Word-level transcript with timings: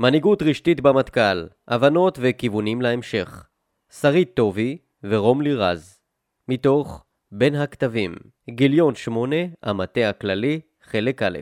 מנהיגות 0.00 0.42
רשתית 0.42 0.80
במטכ"ל, 0.80 1.46
הבנות 1.68 2.18
וכיוונים 2.22 2.82
להמשך. 2.82 3.46
שרית 4.00 4.30
טובי 4.34 4.78
ורומלי 5.04 5.54
רז. 5.54 5.98
מתוך 6.48 7.04
בין 7.32 7.54
הכתבים, 7.54 8.14
גיליון 8.50 8.94
8, 8.94 9.36
המטה 9.62 10.08
הכללי, 10.08 10.60
חלק 10.82 11.22
א'. 11.22 11.38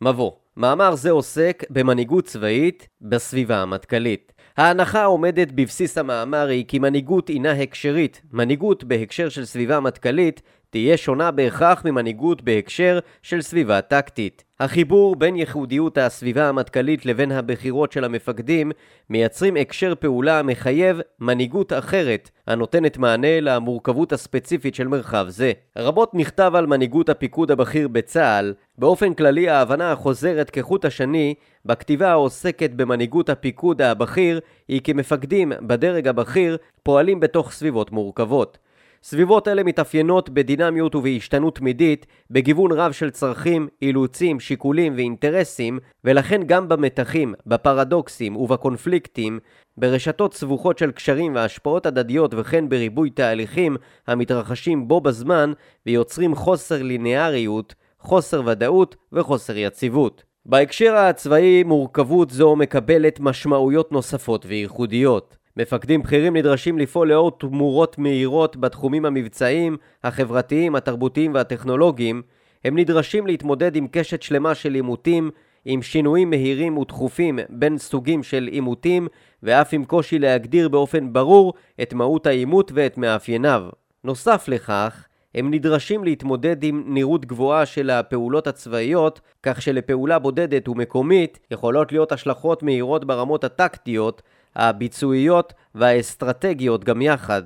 מבוא 0.00 0.32
מאמר 0.56 0.94
זה 0.94 1.10
עוסק 1.10 1.64
במנהיגות 1.70 2.24
צבאית 2.24 2.88
בסביבה 3.00 3.56
המטכ"לית. 3.56 4.32
ההנחה 4.56 5.02
העומדת 5.02 5.52
בבסיס 5.52 5.98
המאמר 5.98 6.46
היא 6.48 6.64
כי 6.68 6.78
מנהיגות 6.78 7.28
הינה 7.28 7.52
הקשרית. 7.52 8.22
מנהיגות 8.32 8.84
בהקשר 8.84 9.28
של 9.28 9.44
סביבה 9.44 9.80
מטכ"לית 9.80 10.42
תהיה 10.70 10.96
שונה 10.96 11.30
בהכרח 11.30 11.84
ממנהיגות 11.84 12.42
בהקשר 12.42 12.98
של 13.22 13.42
סביבה 13.42 13.80
טקטית. 13.80 14.44
החיבור 14.60 15.16
בין 15.16 15.36
ייחודיות 15.36 15.98
הסביבה 15.98 16.48
המטכ"לית 16.48 17.06
לבין 17.06 17.32
הבחירות 17.32 17.92
של 17.92 18.04
המפקדים 18.04 18.72
מייצרים 19.10 19.56
הקשר 19.56 19.94
פעולה 19.94 20.38
המחייב 20.38 21.00
מנהיגות 21.20 21.72
אחרת, 21.72 22.30
הנותנת 22.46 22.98
מענה 22.98 23.40
למורכבות 23.40 24.12
הספציפית 24.12 24.74
של 24.74 24.88
מרחב 24.88 25.26
זה. 25.28 25.52
רבות 25.78 26.14
נכתב 26.14 26.52
על 26.54 26.66
מנהיגות 26.66 27.08
הפיקוד 27.08 27.50
הבכיר 27.50 27.88
בצה"ל, 27.88 28.54
באופן 28.78 29.14
כללי 29.14 29.48
ההבנה 29.48 29.92
החוזרת 29.92 30.50
כחוט 30.50 30.84
השני 30.84 31.34
בכתיבה 31.64 32.10
העוסקת 32.10 32.70
במנהיגות 32.70 33.28
הפיקוד 33.28 33.82
הבכיר 33.82 34.40
היא 34.68 34.80
כי 34.80 34.92
מפקדים 34.92 35.52
בדרג 35.60 36.08
הבכיר 36.08 36.56
פועלים 36.82 37.20
בתוך 37.20 37.52
סביבות 37.52 37.92
מורכבות. 37.92 38.58
סביבות 39.02 39.48
אלה 39.48 39.62
מתאפיינות 39.62 40.30
בדינמיות 40.30 40.94
ובהשתנות 40.94 41.54
תמידית, 41.56 42.06
בגיוון 42.30 42.72
רב 42.72 42.92
של 42.92 43.10
צרכים, 43.10 43.68
אילוצים, 43.82 44.40
שיקולים 44.40 44.94
ואינטרסים, 44.96 45.78
ולכן 46.04 46.42
גם 46.46 46.68
במתחים, 46.68 47.34
בפרדוקסים 47.46 48.36
ובקונפליקטים, 48.36 49.38
ברשתות 49.76 50.34
סבוכות 50.34 50.78
של 50.78 50.90
קשרים 50.90 51.34
והשפעות 51.34 51.86
הדדיות 51.86 52.34
וכן 52.36 52.68
בריבוי 52.68 53.10
תהליכים 53.10 53.76
המתרחשים 54.06 54.88
בו 54.88 55.00
בזמן 55.00 55.52
ויוצרים 55.86 56.34
חוסר 56.34 56.82
ליניאריות, 56.82 57.74
חוסר 58.00 58.42
ודאות 58.46 58.96
וחוסר 59.12 59.56
יציבות. 59.56 60.24
בהקשר 60.46 60.96
הצבאי 60.96 61.62
מורכבות 61.62 62.30
זו 62.30 62.56
מקבלת 62.56 63.20
משמעויות 63.20 63.92
נוספות 63.92 64.46
וייחודיות. 64.46 65.39
מפקדים 65.60 66.02
בכירים 66.02 66.36
נדרשים 66.36 66.78
לפעול 66.78 67.08
לאור 67.08 67.30
תמורות 67.30 67.98
מהירות 67.98 68.56
בתחומים 68.56 69.04
המבצעיים, 69.04 69.76
החברתיים, 70.04 70.74
התרבותיים 70.74 71.34
והטכנולוגיים. 71.34 72.22
הם 72.64 72.78
נדרשים 72.78 73.26
להתמודד 73.26 73.76
עם 73.76 73.86
קשת 73.90 74.22
שלמה 74.22 74.54
של 74.54 74.74
עימותים, 74.74 75.30
עם 75.64 75.82
שינויים 75.82 76.30
מהירים 76.30 76.78
ותכופים 76.78 77.38
בין 77.48 77.78
סוגים 77.78 78.22
של 78.22 78.48
עימותים, 78.52 79.08
ואף 79.42 79.68
עם 79.72 79.84
קושי 79.84 80.18
להגדיר 80.18 80.68
באופן 80.68 81.12
ברור 81.12 81.54
את 81.82 81.94
מהות 81.94 82.26
העימות 82.26 82.72
ואת 82.74 82.98
מאפייניו. 82.98 83.62
נוסף 84.04 84.48
לכך, 84.48 85.06
הם 85.34 85.50
נדרשים 85.50 86.04
להתמודד 86.04 86.64
עם 86.64 86.84
נראות 86.86 87.24
גבוהה 87.24 87.66
של 87.66 87.90
הפעולות 87.90 88.46
הצבאיות, 88.46 89.20
כך 89.42 89.62
שלפעולה 89.62 90.18
בודדת 90.18 90.68
ומקומית 90.68 91.38
יכולות 91.50 91.92
להיות 91.92 92.12
השלכות 92.12 92.62
מהירות 92.62 93.04
ברמות 93.04 93.44
הטקטיות, 93.44 94.22
הביצועיות 94.56 95.52
והאסטרטגיות 95.74 96.84
גם 96.84 97.02
יחד. 97.02 97.42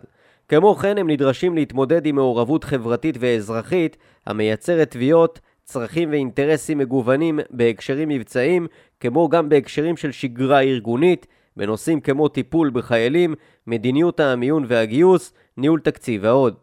כמו 0.48 0.74
כן 0.74 0.98
הם 0.98 1.11
נדרשים 1.11 1.55
להתמודד 1.55 2.06
עם 2.06 2.14
מעורבות 2.14 2.64
חברתית 2.64 3.16
ואזרחית 3.20 3.96
המייצרת 4.27 4.91
תביעות, 4.91 5.41
צרכים 5.64 6.11
ואינטרסים 6.11 6.78
מגוונים 6.78 7.41
בהקשרים 7.50 8.08
מבצעיים, 8.08 8.66
כמו 9.00 9.28
גם 9.28 9.48
בהקשרים 9.48 9.96
של 9.96 10.12
שגרה 10.12 10.61
ארגונית, 10.61 11.27
בנושאים 11.56 12.00
כמו 12.00 12.28
טיפול 12.28 12.70
בחיילים, 12.70 13.34
מדיניות 13.66 14.20
המיון 14.20 14.64
והגיוס, 14.68 15.33
ניהול 15.56 15.80
תקציב 15.80 16.20
ועוד. 16.24 16.55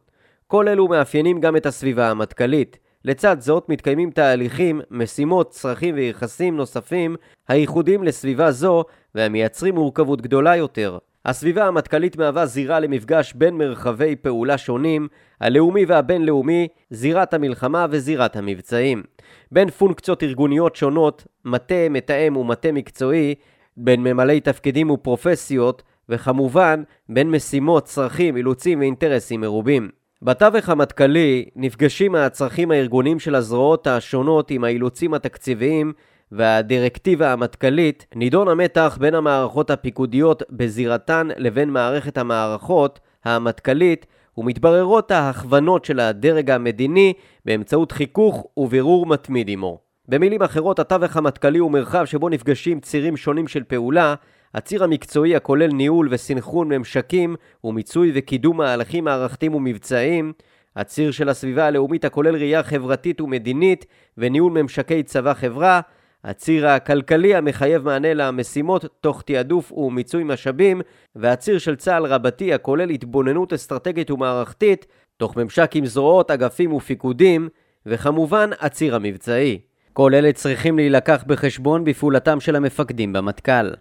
כל 0.47 0.67
אלו 0.67 0.87
מאפיינים 0.87 1.41
גם 1.41 1.55
את 1.55 1.65
הסביבה 1.65 2.09
המטכ"לית. 2.09 2.77
לצד 3.05 3.39
זאת 3.39 3.69
מתקיימים 3.69 4.11
תהליכים, 4.11 4.81
משימות, 4.91 5.49
צרכים 5.49 5.95
ויחסים 5.95 6.57
נוספים 6.57 7.15
הייחודיים 7.47 8.03
לסביבה 8.03 8.51
זו 8.51 8.85
והמייצרים 9.15 9.75
מורכבות 9.75 10.21
גדולה 10.21 10.55
יותר. 10.55 10.97
הסביבה 11.25 11.67
המטכ"לית 11.67 12.17
מהווה 12.17 12.45
זירה 12.45 12.79
למפגש 12.79 13.33
בין 13.33 13.57
מרחבי 13.57 14.15
פעולה 14.15 14.57
שונים, 14.57 15.07
הלאומי 15.41 15.85
והבינלאומי, 15.85 16.67
זירת 16.89 17.33
המלחמה 17.33 17.85
וזירת 17.89 18.35
המבצעים. 18.35 19.03
בין 19.51 19.69
פונקציות 19.69 20.23
ארגוניות 20.23 20.75
שונות, 20.75 21.27
מטה, 21.45 21.89
מתאם 21.89 22.37
ומטה 22.37 22.71
מקצועי, 22.71 23.35
בין 23.77 24.03
ממלאי 24.03 24.39
תפקידים 24.39 24.89
ופרופסיות, 24.89 25.83
וכמובן 26.09 26.83
בין 27.09 27.31
משימות, 27.31 27.83
צרכים, 27.85 28.37
אילוצים 28.37 28.79
ואינטרסים 28.79 29.41
מרובים. 29.41 29.89
בתווך 30.21 30.69
המטכ"לי 30.69 31.45
נפגשים 31.55 32.15
הצרכים 32.15 32.71
הארגוניים 32.71 33.19
של 33.19 33.35
הזרועות 33.35 33.87
השונות 33.87 34.51
עם 34.51 34.63
האילוצים 34.63 35.13
התקציביים 35.13 35.93
והדירקטיבה 36.31 37.33
המטכ"לית, 37.33 38.05
נידון 38.15 38.47
המתח 38.47 38.97
בין 39.01 39.15
המערכות 39.15 39.69
הפיקודיות 39.69 40.43
בזירתן 40.49 41.27
לבין 41.37 41.69
מערכת 41.69 42.17
המערכות 42.17 42.99
המטכ"לית 43.25 44.05
ומתבררות 44.37 45.11
ההכוונות 45.11 45.85
של 45.85 45.99
הדרג 45.99 46.51
המדיני 46.51 47.13
באמצעות 47.45 47.91
חיכוך 47.91 48.47
ובירור 48.57 49.05
מתמיד 49.05 49.49
עמו. 49.49 49.79
במילים 50.07 50.41
אחרות, 50.41 50.79
התווך 50.79 51.17
המטכ"לי 51.17 51.59
הוא 51.59 51.71
מרחב 51.71 52.05
שבו 52.05 52.29
נפגשים 52.29 52.79
צירים 52.79 53.17
שונים 53.17 53.47
של 53.47 53.63
פעולה 53.63 54.15
הציר 54.53 54.83
המקצועי 54.83 55.35
הכולל 55.35 55.67
ניהול 55.67 56.07
וסנכרון 56.11 56.67
ממשקים 56.67 57.35
ומיצוי 57.63 58.11
וקידום 58.15 58.57
מהלכים 58.57 59.03
מערכתיים 59.03 59.55
ומבצעיים, 59.55 60.33
הציר 60.75 61.11
של 61.11 61.29
הסביבה 61.29 61.65
הלאומית 61.65 62.05
הכולל 62.05 62.35
ראייה 62.35 62.63
חברתית 62.63 63.21
ומדינית 63.21 63.85
וניהול 64.17 64.51
ממשקי 64.51 65.03
צבא 65.03 65.33
חברה, 65.33 65.81
הציר 66.23 66.67
הכלכלי 66.67 67.35
המחייב 67.35 67.85
מענה 67.85 68.13
למשימות 68.13 68.85
תוך 69.01 69.21
תעדוף 69.21 69.71
ומיצוי 69.71 70.23
משאבים, 70.23 70.81
והציר 71.15 71.57
של 71.57 71.75
צה"ל 71.75 72.05
רבתי 72.05 72.53
הכולל 72.53 72.89
התבוננות 72.89 73.53
אסטרטגית 73.53 74.11
ומערכתית, 74.11 74.85
תוך 75.17 75.37
ממשק 75.37 75.71
עם 75.75 75.85
זרועות, 75.85 76.31
אגפים 76.31 76.73
ופיקודים, 76.73 77.49
וכמובן 77.85 78.49
הציר 78.59 78.95
המבצעי. 78.95 79.59
כל 79.93 80.15
אלה 80.15 80.33
צריכים 80.33 80.77
להילקח 80.77 81.23
בחשבון 81.27 81.83
בפעולתם 81.83 82.39
של 82.39 82.55
המפקדים 82.55 83.13
במטכ"ל. 83.13 83.71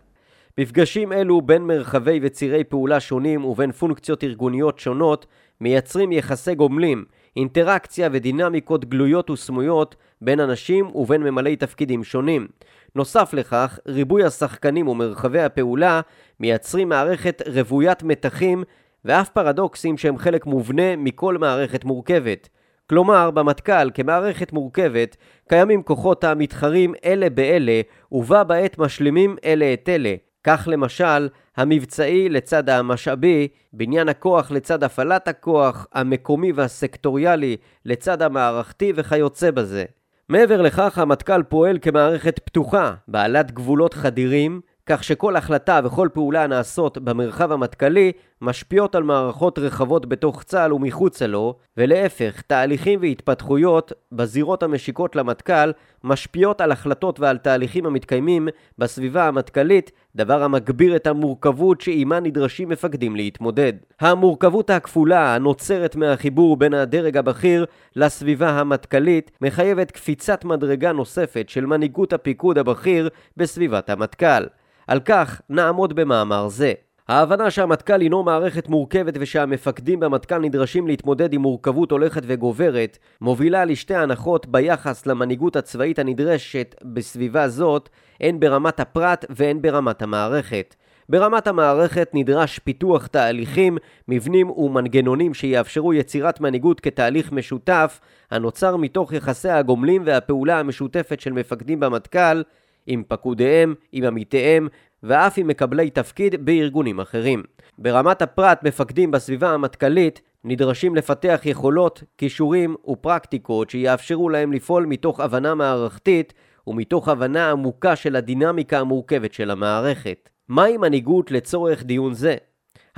מפגשים 0.59 1.13
אלו 1.13 1.43
בין 1.43 1.63
מרחבי 1.63 2.21
וצירי 2.23 2.65
פעולה 2.65 3.01
שונים 3.01 3.45
ובין 3.45 3.73
פונקציות 3.73 4.25
ארגוניות 4.25 4.79
שונות 4.79 5.27
מייצרים 5.61 6.13
יחסי 6.13 6.55
גומלים, 6.55 7.05
אינטראקציה 7.37 8.09
ודינמיקות 8.13 8.85
גלויות 8.85 9.31
וסמויות 9.31 9.97
בין 10.21 10.41
אנשים 10.41 10.91
ובין 10.95 11.23
ממלאי 11.23 11.57
תפקידים 11.57 12.05
שונים. 12.05 12.49
נוסף 12.95 13.35
לכך, 13.35 13.79
ריבוי 13.87 14.25
השחקנים 14.25 14.89
ומרחבי 14.89 15.41
הפעולה 15.41 16.01
מייצרים 16.41 16.89
מערכת 16.89 17.43
רוויית 17.47 18.03
מתחים 18.03 18.65
ואף 19.05 19.29
פרדוקסים 19.29 19.99
שהם 19.99 20.19
חלק 20.19 20.47
מובנה 20.47 20.97
מכל 20.97 21.39
מערכת 21.39 21.85
מורכבת. 21.85 22.49
כלומר, 22.91 23.31
במטכ"ל 23.31 23.91
כמערכת 23.95 24.53
מורכבת 24.53 25.17
קיימים 25.49 25.83
כוחות 25.83 26.25
המתחרים 26.25 26.95
אלה 27.05 27.31
באלה 27.31 27.81
ובה 28.13 28.45
בעת 28.45 28.79
משלימים 28.79 29.37
אלה 29.45 29.73
את 29.73 29.89
אלה. 29.89 30.15
כך 30.45 30.69
למשל, 30.71 31.29
המבצעי 31.57 32.29
לצד 32.29 32.69
המשאבי, 32.69 33.49
בניין 33.73 34.09
הכוח 34.09 34.51
לצד 34.51 34.85
הפעלת 34.85 35.29
הכוח, 35.29 35.87
המקומי 35.93 36.53
והסקטוריאלי 36.53 37.57
לצד 37.85 38.23
המערכתי 38.23 38.93
וכיוצא 38.97 39.51
בזה. 39.51 39.85
מעבר 40.29 40.63
לכך, 40.63 40.99
המטכ"ל 40.99 41.43
פועל 41.43 41.79
כמערכת 41.83 42.39
פתוחה, 42.39 42.95
בעלת 43.09 43.51
גבולות 43.51 43.95
חדירים, 43.95 44.61
כך 44.91 45.05
שכל 45.05 45.37
החלטה 45.37 45.81
וכל 45.85 46.09
פעולה 46.13 46.45
הנעשות 46.45 46.99
במרחב 46.99 47.53
המטכ"לי 47.53 48.13
משפיעות 48.43 48.95
על 48.95 49.03
מערכות 49.03 49.59
רחבות 49.59 50.07
בתוך 50.07 50.43
צה"ל 50.43 50.73
ומחוצה 50.73 51.27
לו, 51.27 51.57
ולהפך, 51.77 52.43
תהליכים 52.47 53.01
והתפתחויות 53.03 53.93
בזירות 54.13 54.63
המשיקות 54.63 55.17
למטכ"ל 55.17 55.73
משפיעות 56.05 56.61
על 56.61 56.73
החלטות 56.73 57.21
ועל 57.21 57.39
תהליכים 57.39 57.87
המתקיימים 57.87 58.49
בסביבה 58.79 59.29
המטכ"לית, 59.29 59.91
דבר 60.17 60.43
המגביר 60.43 60.97
את 60.97 61.07
המורכבות 61.07 61.81
שעימה 61.81 62.21
נדרשים 62.21 62.69
מפקדים 62.69 63.17
להתמודד. 63.17 63.73
המורכבות 64.01 64.71
הכפולה 64.71 65.35
הנוצרת 65.35 65.97
מהחיבור 65.97 66.57
בין 66.57 66.75
הדרג 66.75 67.17
הבכיר 67.17 67.65
לסביבה 67.97 68.51
המטכ"לית 68.51 69.31
מחייבת 69.41 69.91
קפיצת 69.91 70.45
מדרגה 70.45 70.93
נוספת 70.93 71.49
של 71.49 71.67
מנהיגות 71.67 72.13
הפיקוד 72.13 72.59
הבכיר 72.59 73.09
בסביבת 73.37 73.91
המטכ"ל. 73.91 74.60
על 74.91 75.01
כך 75.01 75.41
נעמוד 75.51 75.93
במאמר 75.93 76.49
זה. 76.49 76.73
ההבנה 77.09 77.51
שהמטכ"ל 77.51 78.01
הינו 78.01 78.23
מערכת 78.23 78.69
מורכבת 78.69 79.15
ושהמפקדים 79.21 80.01
במטכ"ל 80.01 80.39
נדרשים 80.39 80.87
להתמודד 80.87 81.33
עם 81.33 81.41
מורכבות 81.41 81.91
הולכת 81.91 82.23
וגוברת, 82.27 82.99
מובילה 83.21 83.65
לשתי 83.65 83.95
הנחות 83.95 84.47
ביחס 84.47 85.07
למנהיגות 85.07 85.57
הצבאית 85.57 85.99
הנדרשת 85.99 86.75
בסביבה 86.83 87.49
זאת, 87.49 87.89
הן 88.21 88.41
ברמת 88.41 88.81
הפרט 88.81 89.25
והן 89.31 89.63
ברמת 89.63 90.03
המערכת. 90.03 90.75
ברמת 91.09 91.47
המערכת 91.47 92.11
נדרש 92.15 92.59
פיתוח 92.59 93.07
תהליכים, 93.07 93.79
מבנים 94.09 94.51
ומנגנונים 94.51 95.35
שיאפשרו 95.35 95.95
יצירת 95.95 96.41
מנהיגות 96.41 96.81
כתהליך 96.81 97.33
משותף, 97.33 98.01
הנוצר 98.31 98.77
מתוך 98.77 99.13
יחסי 99.13 99.49
הגומלין 99.49 100.03
והפעולה 100.05 100.59
המשותפת 100.59 101.21
של 101.21 101.33
מפקדים 101.33 101.81
במטכ"ל, 101.81 102.43
עם 102.91 103.03
פקודיהם, 103.09 103.75
עם 103.93 104.05
עמיתיהם 104.05 104.69
ואף 105.03 105.39
עם 105.39 105.47
מקבלי 105.47 105.91
תפקיד 105.91 106.45
בארגונים 106.45 107.01
אחרים. 107.01 107.43
ברמת 107.79 108.23
הפרט, 108.23 108.63
מפקדים 108.63 109.11
בסביבה 109.11 109.51
המטכ"לית 109.51 110.21
נדרשים 110.45 110.97
לפתח 110.97 111.41
יכולות, 111.45 112.03
כישורים 112.19 112.77
ופרקטיקות 112.89 113.71
שיאפשרו 113.71 114.29
להם 114.29 114.53
לפעול 114.53 114.87
מתוך 114.87 115.21
הבנה 115.21 115.55
מערכתית 115.55 116.35
ומתוך 116.67 117.09
הבנה 117.09 117.51
עמוקה 117.51 117.97
של 117.97 118.17
הדינמיקה 118.17 118.79
המורכבת 118.79 119.33
של 119.33 119.51
המערכת. 119.51 120.29
מהי 120.49 120.77
מנהיגות 120.77 121.31
לצורך 121.31 121.83
דיון 121.83 122.15
זה? 122.15 122.37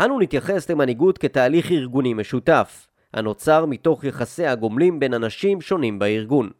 אנו 0.00 0.20
נתייחס 0.20 0.70
למנהיגות 0.70 1.18
כתהליך 1.18 1.72
ארגוני 1.72 2.14
משותף, 2.14 2.86
הנוצר 3.14 3.66
מתוך 3.66 4.04
יחסי 4.04 4.46
הגומלים 4.46 5.00
בין 5.00 5.14
אנשים 5.14 5.60
שונים 5.60 5.98
בארגון. 5.98 6.50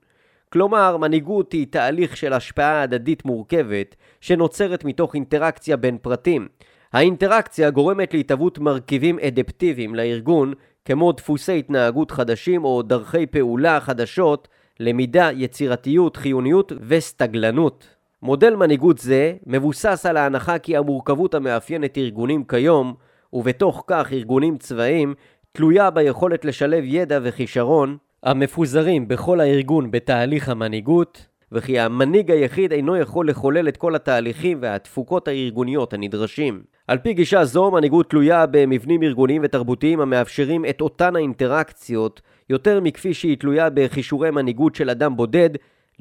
כלומר, 0.52 0.96
מנהיגות 0.96 1.52
היא 1.52 1.66
תהליך 1.70 2.16
של 2.16 2.32
השפעה 2.32 2.82
הדדית 2.82 3.24
מורכבת, 3.24 3.96
שנוצרת 4.20 4.84
מתוך 4.84 5.14
אינטראקציה 5.14 5.76
בין 5.76 5.98
פרטים. 6.02 6.48
האינטראקציה 6.92 7.70
גורמת 7.70 8.14
להתהוות 8.14 8.58
מרכיבים 8.58 9.18
אדפטיביים 9.18 9.94
לארגון, 9.94 10.52
כמו 10.84 11.12
דפוסי 11.12 11.58
התנהגות 11.58 12.10
חדשים 12.10 12.64
או 12.64 12.82
דרכי 12.82 13.26
פעולה 13.26 13.80
חדשות, 13.80 14.48
למידה, 14.80 15.30
יצירתיות, 15.32 16.16
חיוניות 16.16 16.72
וסטגלנות. 16.88 17.88
מודל 18.22 18.56
מנהיגות 18.56 18.98
זה 18.98 19.34
מבוסס 19.46 20.06
על 20.06 20.16
ההנחה 20.16 20.58
כי 20.58 20.76
המורכבות 20.76 21.34
המאפיינת 21.34 21.98
ארגונים 21.98 22.44
כיום, 22.44 22.94
ובתוך 23.32 23.84
כך 23.86 24.12
ארגונים 24.12 24.58
צבאיים, 24.58 25.14
תלויה 25.52 25.90
ביכולת 25.90 26.44
לשלב 26.44 26.84
ידע 26.86 27.18
וכישרון 27.22 27.96
המפוזרים 28.22 29.08
בכל 29.08 29.40
הארגון 29.40 29.90
בתהליך 29.90 30.48
המנהיגות, 30.48 31.26
וכי 31.52 31.78
המנהיג 31.78 32.30
היחיד 32.30 32.72
אינו 32.72 32.96
יכול 32.96 33.28
לחולל 33.28 33.68
את 33.68 33.76
כל 33.76 33.94
התהליכים 33.94 34.58
והתפוקות 34.60 35.28
הארגוניות 35.28 35.92
הנדרשים. 35.92 36.62
על 36.88 36.98
פי 36.98 37.14
גישה 37.14 37.44
זו, 37.44 37.70
מנהיגות 37.70 38.10
תלויה 38.10 38.46
במבנים 38.46 39.02
ארגוניים 39.02 39.42
ותרבותיים 39.44 40.00
המאפשרים 40.00 40.64
את 40.64 40.80
אותן 40.80 41.16
האינטראקציות, 41.16 42.20
יותר 42.50 42.80
מכפי 42.80 43.14
שהיא 43.14 43.38
תלויה 43.38 43.70
בכישורי 43.70 44.30
מנהיגות 44.30 44.74
של 44.74 44.90
אדם 44.90 45.16
בודד, 45.16 45.50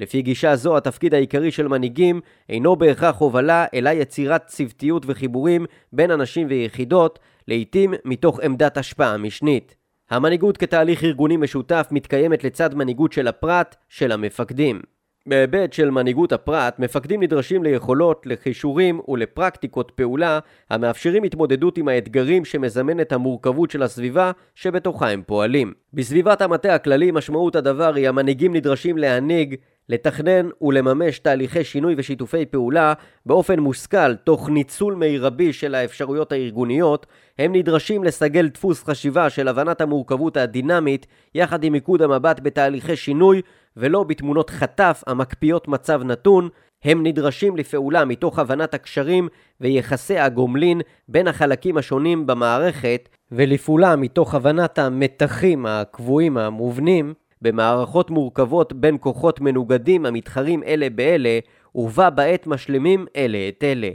לפי 0.00 0.22
גישה 0.22 0.56
זו, 0.56 0.76
התפקיד 0.76 1.14
העיקרי 1.14 1.50
של 1.50 1.68
מנהיגים 1.68 2.20
אינו 2.48 2.76
בהכרח 2.76 3.18
הובלה, 3.18 3.66
אלא 3.74 3.90
יצירת 3.90 4.46
צוותיות 4.46 5.02
וחיבורים 5.06 5.66
בין 5.92 6.10
אנשים 6.10 6.46
ויחידות, 6.50 7.18
לעתים 7.48 7.94
מתוך 8.04 8.40
עמדת 8.40 8.76
השפעה 8.76 9.16
משנית. 9.16 9.81
המנהיגות 10.12 10.56
כתהליך 10.56 11.04
ארגוני 11.04 11.36
משותף 11.36 11.88
מתקיימת 11.90 12.44
לצד 12.44 12.74
מנהיגות 12.74 13.12
של 13.12 13.28
הפרט, 13.28 13.76
של 13.88 14.12
המפקדים. 14.12 14.80
בהיבט 15.26 15.72
של 15.72 15.90
מנהיגות 15.90 16.32
הפרט, 16.32 16.78
מפקדים 16.78 17.22
נדרשים 17.22 17.62
ליכולות, 17.62 18.26
לכישורים 18.26 19.00
ולפרקטיקות 19.08 19.92
פעולה 19.94 20.38
המאפשרים 20.70 21.22
התמודדות 21.22 21.78
עם 21.78 21.88
האתגרים 21.88 22.44
שמזמנת 22.44 23.12
המורכבות 23.12 23.70
של 23.70 23.82
הסביבה 23.82 24.30
שבתוכה 24.54 25.10
הם 25.10 25.22
פועלים. 25.26 25.72
בסביבת 25.92 26.40
המטה 26.40 26.74
הכללי 26.74 27.10
משמעות 27.10 27.56
הדבר 27.56 27.94
היא 27.94 28.08
המנהיגים 28.08 28.56
נדרשים 28.56 28.98
להנהיג 28.98 29.54
לתכנן 29.88 30.48
ולממש 30.62 31.18
תהליכי 31.18 31.64
שינוי 31.64 31.94
ושיתופי 31.96 32.46
פעולה 32.46 32.92
באופן 33.26 33.60
מושכל 33.60 34.14
תוך 34.14 34.48
ניצול 34.48 34.94
מירבי 34.94 35.52
של 35.52 35.74
האפשרויות 35.74 36.32
הארגוניות, 36.32 37.06
הם 37.38 37.52
נדרשים 37.54 38.04
לסגל 38.04 38.48
דפוס 38.48 38.84
חשיבה 38.84 39.30
של 39.30 39.48
הבנת 39.48 39.80
המורכבות 39.80 40.36
הדינמית 40.36 41.06
יחד 41.34 41.64
עם 41.64 41.72
מיקוד 41.72 42.02
המבט 42.02 42.40
בתהליכי 42.40 42.96
שינוי 42.96 43.42
ולא 43.76 44.02
בתמונות 44.04 44.50
חטף 44.50 45.02
המקפיאות 45.06 45.68
מצב 45.68 46.02
נתון, 46.02 46.48
הם 46.84 47.06
נדרשים 47.06 47.56
לפעולה 47.56 48.04
מתוך 48.04 48.38
הבנת 48.38 48.74
הקשרים 48.74 49.28
ויחסי 49.60 50.18
הגומלין 50.18 50.80
בין 51.08 51.28
החלקים 51.28 51.76
השונים 51.76 52.26
במערכת 52.26 53.08
ולפעולה 53.32 53.96
מתוך 53.96 54.34
הבנת 54.34 54.78
המתחים 54.78 55.66
הקבועים 55.66 56.38
המובנים 56.38 57.14
במערכות 57.42 58.10
מורכבות 58.10 58.72
בין 58.72 58.96
כוחות 59.00 59.40
מנוגדים 59.40 60.06
המתחרים 60.06 60.62
אלה 60.62 60.90
באלה, 60.90 61.38
ובה 61.74 62.10
בעת 62.10 62.46
משלימים 62.46 63.06
אלה 63.16 63.38
את 63.48 63.64
אלה. 63.64 63.90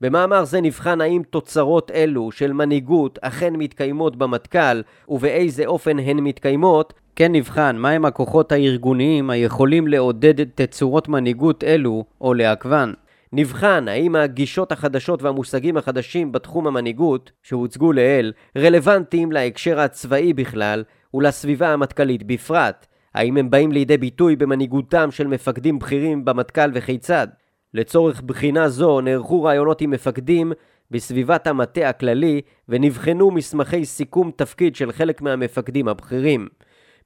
במאמר 0.00 0.44
זה 0.44 0.60
נבחן 0.60 1.00
האם 1.00 1.22
תוצרות 1.30 1.90
אלו 1.90 2.32
של 2.32 2.52
מנהיגות 2.52 3.18
אכן 3.22 3.56
מתקיימות 3.56 4.16
במטכ"ל, 4.16 4.82
ובאיזה 5.08 5.66
אופן 5.66 5.98
הן 5.98 6.18
מתקיימות, 6.18 6.92
כן 7.16 7.32
נבחן 7.32 7.76
מהם 7.76 8.04
הכוחות 8.04 8.52
הארגוניים 8.52 9.30
היכולים 9.30 9.88
לעודד 9.88 10.44
תצורות 10.54 11.08
מנהיגות 11.08 11.64
אלו, 11.64 12.04
או 12.20 12.34
לעכבן. 12.34 12.92
נבחן 13.32 13.88
האם 13.88 14.16
הגישות 14.16 14.72
החדשות 14.72 15.22
והמושגים 15.22 15.76
החדשים 15.76 16.32
בתחום 16.32 16.66
המנהיגות, 16.66 17.32
שהוצגו 17.42 17.92
לעיל, 17.92 18.32
רלוונטיים 18.56 19.32
להקשר 19.32 19.80
הצבאי 19.80 20.32
בכלל, 20.32 20.84
ולסביבה 21.14 21.72
המטכ"לית 21.72 22.22
בפרט. 22.22 22.86
האם 23.14 23.36
הם 23.36 23.50
באים 23.50 23.72
לידי 23.72 23.96
ביטוי 23.96 24.36
במנהיגותם 24.36 25.10
של 25.10 25.26
מפקדים 25.26 25.78
בכירים 25.78 26.24
במטכ"ל 26.24 26.70
וכיצד? 26.74 27.28
לצורך 27.74 28.22
בחינה 28.22 28.68
זו 28.68 29.00
נערכו 29.00 29.42
רעיונות 29.42 29.80
עם 29.80 29.90
מפקדים 29.90 30.52
בסביבת 30.90 31.46
המטה 31.46 31.88
הכללי 31.88 32.40
ונבחנו 32.68 33.30
מסמכי 33.30 33.84
סיכום 33.84 34.30
תפקיד 34.36 34.76
של 34.76 34.92
חלק 34.92 35.22
מהמפקדים 35.22 35.88
הבכירים. 35.88 36.48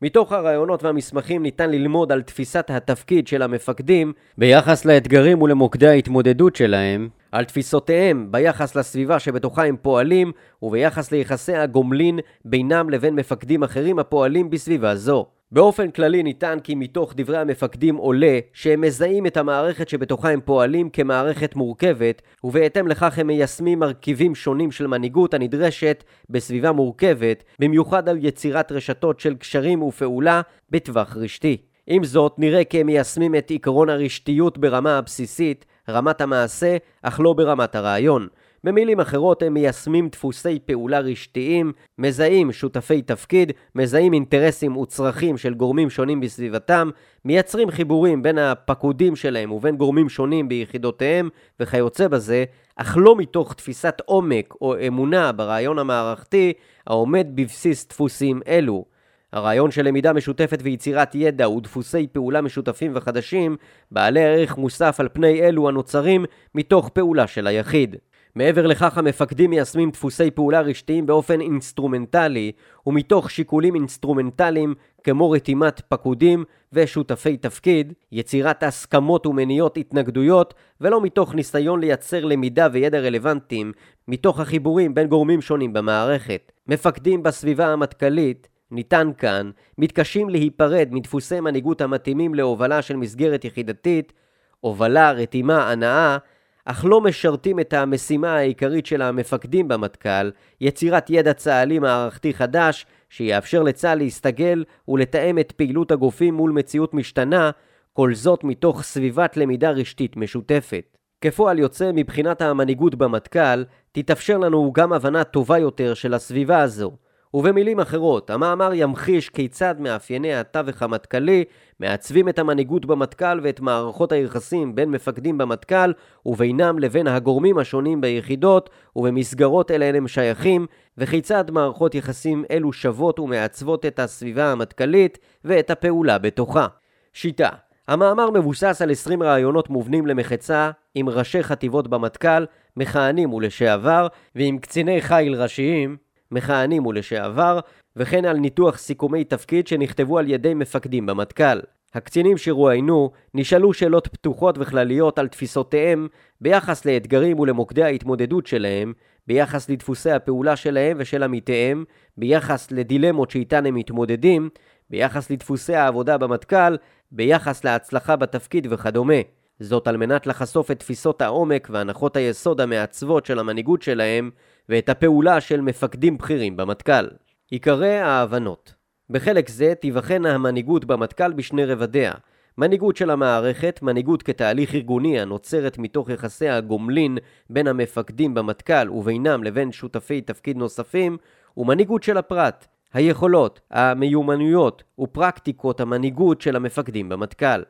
מתוך 0.02 0.32
הרעיונות 0.32 0.82
והמסמכים 0.82 1.42
ניתן 1.42 1.70
ללמוד 1.70 2.12
על 2.12 2.22
תפיסת 2.22 2.70
התפקיד 2.70 3.26
של 3.26 3.42
המפקדים 3.42 4.12
ביחס 4.38 4.84
לאתגרים 4.84 5.42
ולמוקדי 5.42 5.88
ההתמודדות 5.88 6.56
שלהם, 6.56 7.08
על 7.32 7.44
תפיסותיהם 7.44 8.28
ביחס 8.30 8.76
לסביבה 8.76 9.18
שבתוכה 9.18 9.64
הם 9.64 9.76
פועלים 9.82 10.32
וביחס 10.62 11.12
ליחסי 11.12 11.56
הגומלין 11.56 12.18
בינם 12.44 12.90
לבין 12.90 13.14
מפקדים 13.14 13.62
אחרים 13.62 13.98
הפועלים 13.98 14.50
בסביבה 14.50 14.96
זו. 14.96 15.26
באופן 15.56 15.90
כללי 15.90 16.22
ניטען 16.22 16.60
כי 16.60 16.74
מתוך 16.74 17.12
דברי 17.16 17.38
המפקדים 17.38 17.96
עולה 17.96 18.38
שהם 18.52 18.80
מזהים 18.80 19.26
את 19.26 19.36
המערכת 19.36 19.88
שבתוכה 19.88 20.30
הם 20.30 20.40
פועלים 20.44 20.90
כמערכת 20.90 21.56
מורכבת 21.56 22.22
ובהתאם 22.44 22.88
לכך 22.88 23.18
הם 23.18 23.26
מיישמים 23.26 23.78
מרכיבים 23.78 24.34
שונים 24.34 24.70
של 24.70 24.86
מנהיגות 24.86 25.34
הנדרשת 25.34 26.04
בסביבה 26.30 26.72
מורכבת 26.72 27.44
במיוחד 27.58 28.08
על 28.08 28.18
יצירת 28.20 28.72
רשתות 28.72 29.20
של 29.20 29.34
קשרים 29.34 29.82
ופעולה 29.82 30.40
בטווח 30.70 31.16
רשתי. 31.16 31.56
עם 31.86 32.04
זאת 32.04 32.34
נראה 32.38 32.64
כי 32.64 32.80
הם 32.80 32.86
מיישמים 32.86 33.34
את 33.34 33.50
עקרון 33.54 33.88
הרשתיות 33.88 34.58
ברמה 34.58 34.98
הבסיסית, 34.98 35.64
רמת 35.88 36.20
המעשה, 36.20 36.76
אך 37.02 37.20
לא 37.20 37.32
ברמת 37.32 37.74
הרעיון. 37.74 38.28
במילים 38.66 39.00
אחרות 39.00 39.42
הם 39.42 39.54
מיישמים 39.54 40.08
דפוסי 40.08 40.58
פעולה 40.58 41.00
רשתיים, 41.00 41.72
מזהים 41.98 42.52
שותפי 42.52 43.02
תפקיד, 43.02 43.52
מזהים 43.74 44.12
אינטרסים 44.12 44.76
וצרכים 44.76 45.38
של 45.38 45.54
גורמים 45.54 45.90
שונים 45.90 46.20
בסביבתם, 46.20 46.90
מייצרים 47.24 47.70
חיבורים 47.70 48.22
בין 48.22 48.38
הפקודים 48.38 49.16
שלהם 49.16 49.52
ובין 49.52 49.76
גורמים 49.76 50.08
שונים 50.08 50.48
ביחידותיהם 50.48 51.28
וכיוצא 51.60 52.08
בזה, 52.08 52.44
אך 52.76 52.96
לא 53.00 53.16
מתוך 53.16 53.54
תפיסת 53.54 54.02
עומק 54.04 54.54
או 54.60 54.74
אמונה 54.86 55.32
ברעיון 55.32 55.78
המערכתי 55.78 56.52
העומד 56.86 57.26
בבסיס 57.34 57.88
דפוסים 57.88 58.40
אלו. 58.48 58.84
הרעיון 59.32 59.70
של 59.70 59.82
למידה 59.88 60.12
משותפת 60.12 60.58
ויצירת 60.62 61.14
ידע 61.14 61.48
ודפוסי 61.48 62.06
פעולה 62.12 62.40
משותפים 62.40 62.92
וחדשים 62.94 63.56
בעלי 63.90 64.24
ערך 64.24 64.58
מוסף 64.58 65.00
על 65.00 65.08
פני 65.12 65.40
אלו 65.40 65.68
הנוצרים 65.68 66.24
מתוך 66.54 66.88
פעולה 66.88 67.26
של 67.26 67.46
היחיד. 67.46 67.96
מעבר 68.36 68.66
לכך 68.66 68.98
המפקדים 68.98 69.50
מיישמים 69.50 69.90
דפוסי 69.90 70.30
פעולה 70.30 70.60
רשתיים 70.60 71.06
באופן 71.06 71.40
אינסטרומנטלי 71.40 72.52
ומתוך 72.86 73.30
שיקולים 73.30 73.74
אינסטרומנטליים 73.74 74.74
כמו 75.04 75.30
רתימת 75.30 75.80
פקודים 75.88 76.44
ושותפי 76.72 77.36
תפקיד, 77.36 77.92
יצירת 78.12 78.62
הסכמות 78.62 79.26
ומניעות 79.26 79.76
התנגדויות 79.76 80.54
ולא 80.80 81.00
מתוך 81.00 81.34
ניסיון 81.34 81.80
לייצר 81.80 82.24
למידה 82.24 82.68
וידע 82.72 83.00
רלוונטיים 83.00 83.72
מתוך 84.08 84.40
החיבורים 84.40 84.94
בין 84.94 85.06
גורמים 85.06 85.40
שונים 85.40 85.72
במערכת. 85.72 86.52
מפקדים 86.68 87.22
בסביבה 87.22 87.66
המטכ"לית 87.66 88.48
ניתן 88.70 89.10
כאן, 89.18 89.50
מתקשים 89.78 90.28
להיפרד 90.28 90.88
מדפוסי 90.90 91.40
מנהיגות 91.40 91.80
המתאימים 91.80 92.34
להובלה 92.34 92.82
של 92.82 92.96
מסגרת 92.96 93.44
יחידתית, 93.44 94.12
הובלה, 94.60 95.12
רתימה, 95.12 95.70
הנאה 95.70 96.18
אך 96.68 96.84
לא 96.88 97.00
משרתים 97.00 97.60
את 97.60 97.72
המשימה 97.72 98.36
העיקרית 98.36 98.86
של 98.86 99.02
המפקדים 99.02 99.68
במטכ"ל, 99.68 100.30
יצירת 100.60 101.10
ידע 101.10 101.32
צה"לי 101.32 101.78
מערכתי 101.78 102.34
חדש, 102.34 102.86
שיאפשר 103.10 103.62
לצה"ל 103.62 103.98
להסתגל 103.98 104.64
ולתאם 104.88 105.38
את 105.38 105.52
פעילות 105.52 105.90
הגופים 105.90 106.34
מול 106.34 106.50
מציאות 106.50 106.94
משתנה, 106.94 107.50
כל 107.92 108.14
זאת 108.14 108.44
מתוך 108.44 108.82
סביבת 108.82 109.36
למידה 109.36 109.70
רשתית 109.70 110.16
משותפת. 110.16 110.96
כפועל 111.20 111.58
יוצא 111.58 111.90
מבחינת 111.94 112.42
המנהיגות 112.42 112.94
במטכ"ל, 112.94 113.64
תתאפשר 113.92 114.38
לנו 114.38 114.72
גם 114.72 114.92
הבנה 114.92 115.24
טובה 115.24 115.58
יותר 115.58 115.94
של 115.94 116.14
הסביבה 116.14 116.62
הזו. 116.62 116.92
ובמילים 117.34 117.80
אחרות, 117.80 118.30
המאמר 118.30 118.74
ימחיש 118.74 119.28
כיצד 119.28 119.74
מאפייני 119.78 120.34
התווך 120.34 120.82
המטכ"לי 120.82 121.44
מעצבים 121.80 122.28
את 122.28 122.38
המנהיגות 122.38 122.86
במטכ"ל 122.86 123.40
ואת 123.42 123.60
מערכות 123.60 124.12
היחסים 124.12 124.74
בין 124.74 124.90
מפקדים 124.90 125.38
במטכ"ל 125.38 125.92
ובינם 126.26 126.78
לבין 126.78 127.06
הגורמים 127.06 127.58
השונים 127.58 128.00
ביחידות 128.00 128.70
ובמסגרות 128.96 129.70
אליהן 129.70 129.94
הם 129.94 130.08
שייכים, 130.08 130.66
וכיצד 130.98 131.50
מערכות 131.50 131.94
יחסים 131.94 132.44
אלו 132.50 132.72
שוות 132.72 133.18
ומעצבות 133.18 133.86
את 133.86 133.98
הסביבה 133.98 134.52
המטכ"לית 134.52 135.18
ואת 135.44 135.70
הפעולה 135.70 136.18
בתוכה. 136.18 136.66
שיטה 137.12 137.48
המאמר 137.88 138.30
מבוסס 138.30 138.82
על 138.82 138.90
20 138.90 139.22
רעיונות 139.22 139.70
מובנים 139.70 140.06
למחצה 140.06 140.70
עם 140.94 141.08
ראשי 141.08 141.42
חטיבות 141.42 141.88
במטכ"ל, 141.88 142.44
מכהנים 142.76 143.32
ולשעבר, 143.32 144.06
ועם 144.34 144.58
קציני 144.58 145.00
חיל 145.00 145.34
ראשיים, 145.34 145.96
מכהנים 146.30 146.86
ולשעבר, 146.86 147.60
וכן 147.96 148.24
על 148.24 148.36
ניתוח 148.36 148.78
סיכומי 148.78 149.24
תפקיד 149.24 149.66
שנכתבו 149.66 150.18
על 150.18 150.30
ידי 150.30 150.54
מפקדים 150.54 151.06
במטכ"ל. 151.06 151.60
הקצינים 151.94 152.38
שרואיינו 152.38 153.10
נשאלו 153.34 153.72
שאלות 153.72 154.08
פתוחות 154.08 154.58
וכלליות 154.58 155.18
על 155.18 155.28
תפיסותיהם 155.28 156.08
ביחס 156.40 156.84
לאתגרים 156.84 157.38
ולמוקדי 157.38 157.82
ההתמודדות 157.82 158.46
שלהם, 158.46 158.92
ביחס 159.26 159.68
לדפוסי 159.70 160.10
הפעולה 160.10 160.56
שלהם 160.56 160.96
ושל 161.00 161.22
עמיתיהם, 161.22 161.84
ביחס 162.16 162.70
לדילמות 162.70 163.30
שאיתן 163.30 163.66
הם 163.66 163.74
מתמודדים, 163.74 164.48
ביחס 164.90 165.30
לדפוסי 165.30 165.74
העבודה 165.74 166.18
במטכ"ל, 166.18 166.76
ביחס 167.12 167.64
להצלחה 167.64 168.16
בתפקיד 168.16 168.66
וכדומה. 168.70 169.20
זאת 169.60 169.88
על 169.88 169.96
מנת 169.96 170.26
לחשוף 170.26 170.70
את 170.70 170.78
תפיסות 170.80 171.22
העומק 171.22 171.68
והנחות 171.70 172.16
היסוד 172.16 172.60
המעצבות 172.60 173.26
של 173.26 173.38
המנהיגות 173.38 173.82
שלהם 173.82 174.30
ואת 174.68 174.88
הפעולה 174.88 175.40
של 175.40 175.60
מפקדים 175.60 176.18
בכירים 176.18 176.56
במטכ"ל. 176.56 177.06
עיקרי 177.50 177.98
ההבנות 177.98 178.74
בחלק 179.10 179.48
זה 179.48 179.74
תיבחן 179.80 180.26
המנהיגות 180.26 180.84
במטכ"ל 180.84 181.32
בשני 181.32 181.64
רבדיה 181.64 182.12
מנהיגות 182.58 182.96
של 182.96 183.10
המערכת, 183.10 183.80
מנהיגות 183.82 184.22
כתהליך 184.22 184.74
ארגוני 184.74 185.20
הנוצרת 185.20 185.78
מתוך 185.78 186.10
יחסי 186.10 186.48
הגומלין 186.48 187.18
בין 187.50 187.66
המפקדים 187.66 188.34
במטכ"ל 188.34 188.90
ובינם 188.90 189.44
לבין 189.44 189.72
שותפי 189.72 190.20
תפקיד 190.20 190.56
נוספים, 190.56 191.16
ומנהיגות 191.56 192.02
של 192.02 192.16
הפרט, 192.16 192.66
היכולות, 192.94 193.60
המיומנויות 193.70 194.82
ופרקטיקות 194.98 195.80
המנהיגות 195.80 196.40
של 196.40 196.56
המפקדים 196.56 197.08
במטכ"ל. 197.08 197.62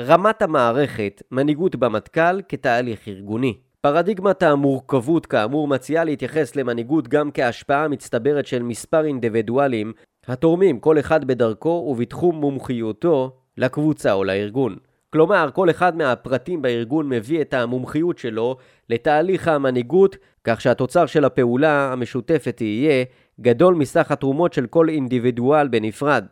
רמת 0.00 0.42
המערכת, 0.42 1.22
מנהיגות 1.30 1.76
במטכ"ל 1.76 2.40
כתהליך 2.48 3.08
ארגוני. 3.08 3.58
פרדיגמת 3.80 4.42
המורכבות 4.42 5.26
כאמור 5.26 5.68
מציעה 5.68 6.04
להתייחס 6.04 6.56
למנהיגות 6.56 7.08
גם 7.08 7.30
כהשפעה 7.34 7.88
מצטברת 7.88 8.46
של 8.46 8.62
מספר 8.62 9.04
אינדיבידואלים 9.04 9.92
התורמים 10.28 10.80
כל 10.80 10.98
אחד 10.98 11.24
בדרכו 11.24 11.86
ובתחום 11.90 12.36
מומחיותו 12.36 13.36
לקבוצה 13.56 14.12
או 14.12 14.24
לארגון. 14.24 14.76
כלומר, 15.10 15.50
כל 15.52 15.70
אחד 15.70 15.96
מהפרטים 15.96 16.62
בארגון 16.62 17.08
מביא 17.08 17.40
את 17.40 17.54
המומחיות 17.54 18.18
שלו 18.18 18.56
לתהליך 18.90 19.48
המנהיגות, 19.48 20.16
כך 20.44 20.60
שהתוצר 20.60 21.06
של 21.06 21.24
הפעולה 21.24 21.92
המשותפת 21.92 22.60
יהיה 22.60 23.04
גדול 23.40 23.74
מסך 23.74 24.10
התרומות 24.10 24.52
של 24.52 24.66
כל 24.66 24.88
אינדיבידואל 24.88 25.68
בנפרד. 25.68 26.24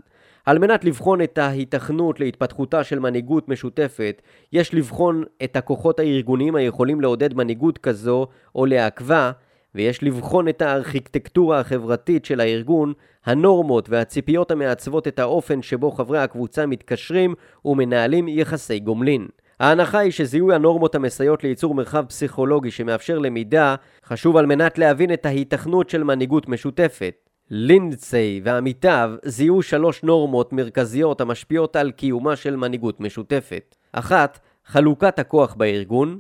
על 0.47 0.59
מנת 0.59 0.85
לבחון 0.85 1.23
את 1.23 1.39
ההיתכנות 1.39 2.21
להתפתחותה 2.21 2.85
של 2.85 2.99
מנהיגות 2.99 3.49
משותפת, 3.49 4.23
יש 4.53 4.75
לבחון 4.75 5.25
את 5.45 5.57
הכוחות 5.57 5.99
הארגוניים 5.99 6.57
היכולים 6.57 7.01
לעודד 7.01 7.35
מנהיגות 7.35 7.79
כזו 7.79 8.27
או 8.55 8.67
לעכבה, 8.67 9.33
ויש 9.75 10.03
לבחון 10.03 10.49
את 10.49 10.63
הארכיטקטורה 10.63 11.61
החברתית 11.61 12.25
של 12.25 12.41
הארגון, 12.41 12.93
הנורמות 13.25 13.91
והציפיות 13.91 14.51
המעצבות 14.51 15.09
את 15.09 15.19
האופן 15.19 15.63
שבו 15.63 15.91
חברי 15.91 16.19
הקבוצה 16.19 16.67
מתקשרים 16.67 17.35
ומנהלים 17.65 18.29
יחסי 18.29 18.79
גומלין. 18.79 19.27
ההנחה 19.61 19.99
היא 19.99 20.13
שזיהוי 20.13 20.55
הנורמות 20.55 20.95
המסייעות 20.95 21.45
לייצור 21.45 21.75
מרחב 21.75 22.05
פסיכולוגי 22.05 22.71
שמאפשר 22.71 23.19
למידה 23.19 23.75
חשוב 24.05 24.37
על 24.37 24.47
מנת 24.47 24.79
להבין 24.79 25.13
את 25.13 25.27
ההיתכנות 25.27 25.91
של 25.91 26.03
מנהיגות 26.03 26.49
משותפת. 26.49 27.27
לינדסי 27.51 28.41
ועמיתיו 28.45 29.11
זיהו 29.25 29.63
שלוש 29.63 30.03
נורמות 30.03 30.53
מרכזיות 30.53 31.21
המשפיעות 31.21 31.77
על 31.77 31.91
קיומה 31.91 32.37
של 32.37 32.57
מנהיגות 32.57 33.01
משותפת. 33.01 33.77
אחת, 33.93 34.39
חלוקת 34.65 35.19
הכוח 35.19 35.55
בארגון. 35.55 36.19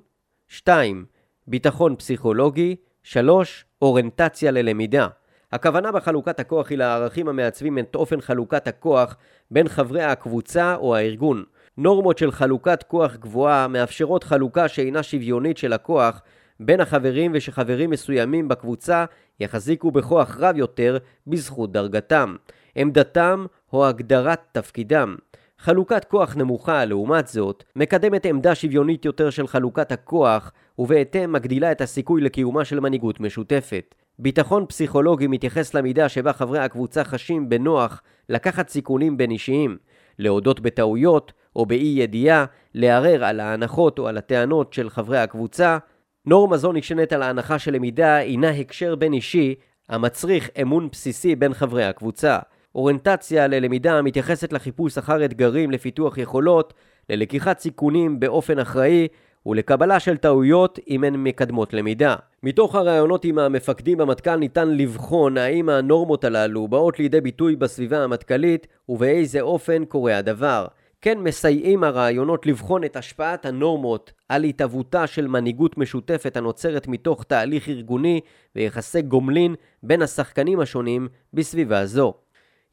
2. 0.48 1.04
ביטחון 1.46 1.96
פסיכולוגי. 1.96 2.76
3. 3.02 3.64
אוריינטציה 3.82 4.50
ללמידה. 4.50 5.08
הכוונה 5.52 5.92
בחלוקת 5.92 6.40
הכוח 6.40 6.70
היא 6.70 6.78
לערכים 6.78 7.28
המעצבים 7.28 7.78
את 7.78 7.94
אופן 7.94 8.20
חלוקת 8.20 8.68
הכוח 8.68 9.16
בין 9.50 9.68
חברי 9.68 10.02
הקבוצה 10.02 10.74
או 10.74 10.96
הארגון. 10.96 11.44
נורמות 11.78 12.18
של 12.18 12.30
חלוקת 12.32 12.82
כוח 12.82 13.16
גבוהה 13.16 13.68
מאפשרות 13.68 14.24
חלוקה 14.24 14.68
שאינה 14.68 15.02
שוויונית 15.02 15.56
של 15.56 15.72
הכוח 15.72 16.22
בין 16.60 16.80
החברים 16.80 17.32
ושחברים 17.34 17.90
מסוימים 17.90 18.48
בקבוצה 18.48 19.04
יחזיקו 19.40 19.90
בכוח 19.90 20.36
רב 20.40 20.56
יותר 20.56 20.98
בזכות 21.26 21.72
דרגתם, 21.72 22.36
עמדתם 22.74 23.46
או 23.72 23.86
הגדרת 23.86 24.40
תפקידם. 24.52 25.16
חלוקת 25.58 26.04
כוח 26.04 26.36
נמוכה, 26.36 26.84
לעומת 26.84 27.26
זאת, 27.26 27.64
מקדמת 27.76 28.26
עמדה 28.26 28.54
שוויונית 28.54 29.04
יותר 29.04 29.30
של 29.30 29.46
חלוקת 29.46 29.92
הכוח, 29.92 30.52
ובהתאם 30.78 31.32
מגדילה 31.32 31.72
את 31.72 31.80
הסיכוי 31.80 32.20
לקיומה 32.20 32.64
של 32.64 32.80
מנהיגות 32.80 33.20
משותפת. 33.20 33.94
ביטחון 34.18 34.66
פסיכולוגי 34.66 35.26
מתייחס 35.26 35.74
למידה 35.74 36.08
שבה 36.08 36.32
חברי 36.32 36.58
הקבוצה 36.58 37.04
חשים 37.04 37.48
בנוח 37.48 38.02
לקחת 38.28 38.68
סיכונים 38.68 39.16
בין 39.16 39.30
אישיים, 39.30 39.76
להודות 40.18 40.60
בטעויות 40.60 41.32
או 41.56 41.66
באי 41.66 41.94
ידיעה, 41.96 42.44
לערער 42.74 43.24
על 43.24 43.40
ההנחות 43.40 43.98
או 43.98 44.08
על 44.08 44.16
הטענות 44.16 44.72
של 44.72 44.90
חברי 44.90 45.18
הקבוצה, 45.18 45.78
נורמה 46.26 46.56
זו 46.56 46.72
נשענת 46.72 47.12
על 47.12 47.22
ההנחה 47.22 47.58
שלמידה 47.58 48.16
הינה 48.16 48.50
הקשר 48.50 48.94
בין 48.94 49.12
אישי 49.12 49.54
המצריך 49.88 50.50
אמון 50.62 50.88
בסיסי 50.92 51.36
בין 51.36 51.54
חברי 51.54 51.84
הקבוצה. 51.84 52.38
אוריינטציה 52.74 53.46
ללמידה 53.46 54.02
מתייחסת 54.02 54.52
לחיפוש 54.52 54.98
אחר 54.98 55.24
אתגרים 55.24 55.70
לפיתוח 55.70 56.18
יכולות, 56.18 56.74
ללקיחת 57.10 57.58
סיכונים 57.58 58.20
באופן 58.20 58.58
אחראי 58.58 59.08
ולקבלה 59.46 60.00
של 60.00 60.16
טעויות 60.16 60.78
אם 60.88 61.04
הן 61.04 61.14
מקדמות 61.14 61.74
למידה. 61.74 62.16
מתוך 62.42 62.74
הרעיונות 62.74 63.24
עם 63.24 63.38
המפקדים 63.38 63.98
במטכ"ל 63.98 64.36
ניתן 64.36 64.68
לבחון 64.68 65.38
האם 65.38 65.68
הנורמות 65.68 66.24
הללו 66.24 66.68
באות 66.68 66.98
לידי 66.98 67.20
ביטוי 67.20 67.56
בסביבה 67.56 68.04
המטכ"לית 68.04 68.66
ובאיזה 68.88 69.40
אופן 69.40 69.84
קורה 69.84 70.18
הדבר. 70.18 70.66
כן 71.06 71.18
מסייעים 71.18 71.84
הרעיונות 71.84 72.46
לבחון 72.46 72.84
את 72.84 72.96
השפעת 72.96 73.46
הנורמות 73.46 74.12
על 74.28 74.44
התהוותה 74.44 75.06
של 75.06 75.26
מנהיגות 75.26 75.78
משותפת 75.78 76.36
הנוצרת 76.36 76.88
מתוך 76.88 77.24
תהליך 77.24 77.68
ארגוני 77.68 78.20
ויחסי 78.56 79.02
גומלין 79.02 79.54
בין 79.82 80.02
השחקנים 80.02 80.60
השונים 80.60 81.08
בסביבה 81.32 81.86
זו. 81.86 82.14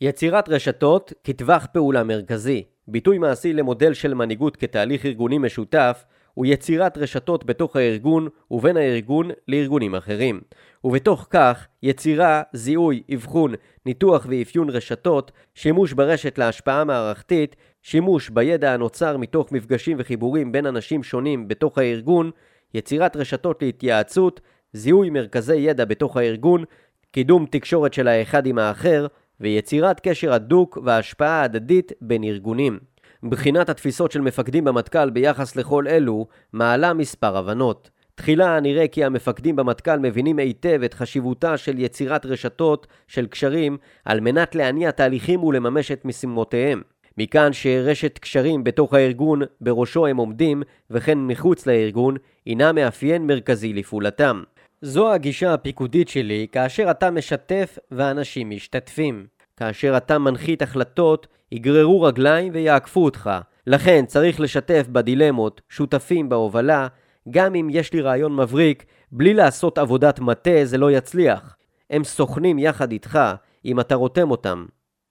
יצירת 0.01 0.49
רשתות 0.49 1.13
כטווח 1.23 1.67
פעולה 1.73 2.03
מרכזי 2.03 2.63
ביטוי 2.87 3.17
מעשי 3.17 3.53
למודל 3.53 3.93
של 3.93 4.13
מנהיגות 4.13 4.57
כתהליך 4.57 5.05
ארגוני 5.05 5.37
משותף 5.37 6.05
הוא 6.33 6.45
יצירת 6.45 6.97
רשתות 6.97 7.45
בתוך 7.45 7.75
הארגון 7.75 8.27
ובין 8.51 8.77
הארגון 8.77 9.31
לארגונים 9.47 9.95
אחרים. 9.95 10.41
ובתוך 10.83 11.27
כך, 11.29 11.67
יצירה, 11.83 12.41
זיהוי, 12.53 13.03
אבחון, 13.13 13.53
ניתוח 13.85 14.25
ואפיון 14.29 14.69
רשתות, 14.69 15.31
שימוש 15.55 15.93
ברשת 15.93 16.37
להשפעה 16.37 16.83
מערכתית, 16.83 17.55
שימוש 17.83 18.29
בידע 18.29 18.73
הנוצר 18.73 19.17
מתוך 19.17 19.51
מפגשים 19.51 19.97
וחיבורים 19.99 20.51
בין 20.51 20.65
אנשים 20.65 21.03
שונים 21.03 21.47
בתוך 21.47 21.77
הארגון, 21.77 22.31
יצירת 22.73 23.15
רשתות 23.15 23.61
להתייעצות, 23.61 24.41
זיהוי 24.73 25.09
מרכזי 25.09 25.55
ידע 25.55 25.85
בתוך 25.85 26.17
הארגון, 26.17 26.63
קידום 27.11 27.45
תקשורת 27.45 27.93
של 27.93 28.07
האחד 28.07 28.45
עם 28.45 28.59
האחר, 28.59 29.07
ויצירת 29.39 29.99
קשר 29.99 30.33
הדוק 30.33 30.77
והשפעה 30.83 31.43
הדדית 31.43 31.91
בין 32.01 32.23
ארגונים. 32.23 32.79
בחינת 33.23 33.69
התפיסות 33.69 34.11
של 34.11 34.21
מפקדים 34.21 34.63
במטכ"ל 34.63 35.09
ביחס 35.09 35.55
לכל 35.55 35.87
אלו 35.87 36.27
מעלה 36.53 36.93
מספר 36.93 37.37
הבנות. 37.37 37.89
תחילה 38.15 38.59
נראה 38.59 38.87
כי 38.87 39.03
המפקדים 39.03 39.55
במטכ"ל 39.55 39.99
מבינים 39.99 40.39
היטב 40.39 40.83
את 40.85 40.93
חשיבותה 40.93 41.57
של 41.57 41.79
יצירת 41.79 42.25
רשתות 42.25 42.87
של 43.07 43.27
קשרים 43.27 43.77
על 44.05 44.19
מנת 44.19 44.55
להניע 44.55 44.91
תהליכים 44.91 45.43
ולממש 45.43 45.91
את 45.91 46.05
משימותיהם. 46.05 46.81
מכאן 47.17 47.53
שרשת 47.53 48.17
קשרים 48.17 48.63
בתוך 48.63 48.93
הארגון 48.93 49.41
בראשו 49.61 50.07
הם 50.07 50.17
עומדים 50.17 50.63
וכן 50.89 51.17
מחוץ 51.17 51.67
לארגון 51.67 52.15
הינה 52.45 52.71
מאפיין 52.71 53.27
מרכזי 53.27 53.73
לפעולתם. 53.73 54.43
זו 54.81 55.13
הגישה 55.13 55.53
הפיקודית 55.53 56.09
שלי 56.09 56.47
כאשר 56.51 56.91
אתה 56.91 57.11
משתף 57.11 57.77
ואנשים 57.91 58.49
משתתפים. 58.49 59.25
כאשר 59.57 59.97
אתה 59.97 60.17
מנחית 60.19 60.61
החלטות, 60.61 61.27
יגררו 61.51 62.01
רגליים 62.01 62.53
ויעקפו 62.53 63.05
אותך. 63.05 63.29
לכן 63.67 64.05
צריך 64.05 64.39
לשתף 64.39 64.85
בדילמות, 64.91 65.61
שותפים 65.69 66.29
בהובלה, 66.29 66.87
גם 67.29 67.55
אם 67.55 67.67
יש 67.71 67.93
לי 67.93 68.01
רעיון 68.01 68.35
מבריק, 68.35 68.85
בלי 69.11 69.33
לעשות 69.33 69.77
עבודת 69.77 70.19
מטה 70.19 70.59
זה 70.63 70.77
לא 70.77 70.91
יצליח. 70.91 71.55
הם 71.89 72.03
סוכנים 72.03 72.59
יחד 72.59 72.91
איתך, 72.91 73.19
אם 73.65 73.79
אתה 73.79 73.95
רותם 73.95 74.31
אותם. 74.31 74.65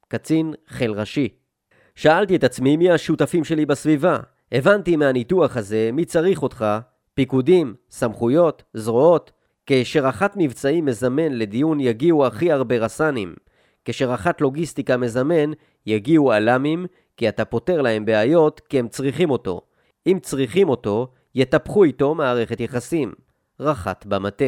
קצין 0.08 0.54
חיל 0.68 0.92
ראשי. 0.92 1.28
שאלתי 1.94 2.36
את 2.36 2.44
עצמי 2.44 2.76
מי 2.76 2.90
השותפים 2.90 3.44
שלי 3.44 3.66
בסביבה. 3.66 4.18
הבנתי 4.52 4.96
מהניתוח 4.96 5.56
הזה 5.56 5.90
מי 5.92 6.04
צריך 6.04 6.42
אותך, 6.42 6.64
פיקודים, 7.14 7.74
סמכויות, 7.90 8.62
זרועות. 8.74 9.32
כשרח"ט 9.66 10.32
מבצעי 10.36 10.80
מזמן 10.80 11.32
לדיון 11.32 11.80
יגיעו 11.80 12.26
הכי 12.26 12.52
הרבה 12.52 12.78
רס"נים. 12.78 13.34
כשרח"ט 13.84 14.40
לוגיסטיקה 14.40 14.96
מזמן 14.96 15.50
יגיעו 15.86 16.32
אל"מים, 16.32 16.86
כי 17.16 17.28
אתה 17.28 17.44
פותר 17.44 17.82
להם 17.82 18.04
בעיות 18.04 18.60
כי 18.68 18.78
הם 18.78 18.88
צריכים 18.88 19.30
אותו. 19.30 19.60
אם 20.06 20.18
צריכים 20.22 20.68
אותו, 20.68 21.08
יטפחו 21.34 21.84
איתו 21.84 22.14
מערכת 22.14 22.60
יחסים. 22.60 23.12
רח"ט 23.60 24.06
במטה. 24.06 24.44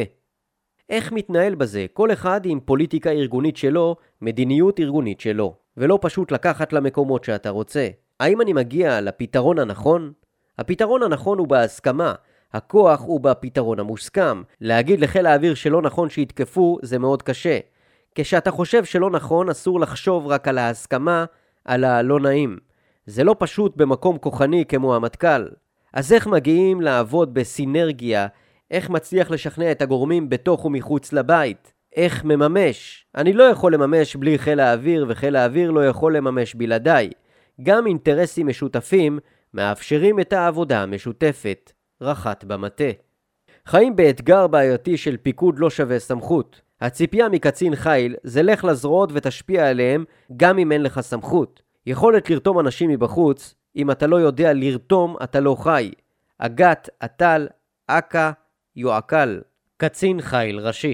איך 0.89 1.11
מתנהל 1.11 1.55
בזה? 1.55 1.85
כל 1.93 2.11
אחד 2.11 2.41
עם 2.45 2.59
פוליטיקה 2.59 3.11
ארגונית 3.11 3.57
שלו, 3.57 3.95
מדיניות 4.21 4.79
ארגונית 4.79 5.19
שלו, 5.19 5.55
ולא 5.77 5.99
פשוט 6.01 6.31
לקחת 6.31 6.73
למקומות 6.73 7.23
שאתה 7.23 7.49
רוצה. 7.49 7.87
האם 8.19 8.41
אני 8.41 8.53
מגיע 8.53 9.01
לפתרון 9.01 9.59
הנכון? 9.59 10.11
הפתרון 10.59 11.03
הנכון 11.03 11.37
הוא 11.37 11.47
בהסכמה, 11.47 12.13
הכוח 12.53 13.01
הוא 13.01 13.21
בפתרון 13.21 13.79
המוסכם. 13.79 14.41
להגיד 14.61 14.99
לחיל 14.99 15.25
האוויר 15.25 15.53
שלא 15.55 15.81
נכון 15.81 16.09
שיתקפו 16.09 16.77
זה 16.81 16.99
מאוד 16.99 17.21
קשה. 17.21 17.59
כשאתה 18.15 18.51
חושב 18.51 18.85
שלא 18.85 19.09
נכון, 19.09 19.49
אסור 19.49 19.79
לחשוב 19.79 20.27
רק 20.27 20.47
על 20.47 20.57
ההסכמה, 20.57 21.25
על 21.65 21.83
הלא 21.83 22.19
נעים. 22.19 22.57
זה 23.05 23.23
לא 23.23 23.35
פשוט 23.39 23.77
במקום 23.77 24.17
כוחני 24.17 24.65
כמו 24.65 24.95
המטכ"ל. 24.95 25.47
אז 25.93 26.13
איך 26.13 26.27
מגיעים 26.27 26.81
לעבוד 26.81 27.33
בסינרגיה? 27.33 28.27
איך 28.71 28.89
מצליח 28.89 29.31
לשכנע 29.31 29.71
את 29.71 29.81
הגורמים 29.81 30.29
בתוך 30.29 30.65
ומחוץ 30.65 31.13
לבית? 31.13 31.73
איך 31.95 32.23
מממש? 32.23 33.05
אני 33.15 33.33
לא 33.33 33.43
יכול 33.43 33.73
לממש 33.73 34.15
בלי 34.15 34.37
חיל 34.37 34.59
האוויר, 34.59 35.05
וחיל 35.09 35.35
האוויר 35.35 35.71
לא 35.71 35.87
יכול 35.87 36.17
לממש 36.17 36.55
בלעדיי. 36.55 37.09
גם 37.63 37.87
אינטרסים 37.87 38.47
משותפים 38.47 39.19
מאפשרים 39.53 40.19
את 40.19 40.33
העבודה 40.33 40.83
המשותפת. 40.83 41.71
רח"ט 42.01 42.43
במטה. 42.43 42.91
חיים 43.65 43.95
באתגר 43.95 44.47
בעייתי 44.47 44.97
של 44.97 45.17
פיקוד 45.17 45.59
לא 45.59 45.69
שווה 45.69 45.99
סמכות. 45.99 46.61
הציפייה 46.81 47.29
מקצין 47.29 47.75
חיל 47.75 48.15
זה 48.23 48.43
לך 48.43 48.63
לזרועות 48.63 49.09
ותשפיע 49.13 49.69
עליהם 49.69 50.05
גם 50.37 50.59
אם 50.59 50.71
אין 50.71 50.83
לך 50.83 50.99
סמכות. 50.99 51.61
יכולת 51.85 52.29
לרתום 52.29 52.59
אנשים 52.59 52.89
מבחוץ, 52.89 53.55
אם 53.75 53.91
אתה 53.91 54.07
לא 54.07 54.15
יודע 54.15 54.53
לרתום 54.53 55.15
אתה 55.23 55.39
לא 55.39 55.55
חי. 55.59 55.91
אגת, 56.37 56.89
עטל, 56.99 57.47
אכ"א, 57.87 58.31
יועקל. 58.75 59.41
קצין 59.77 60.21
חיל 60.21 60.59
ראשי. 60.59 60.93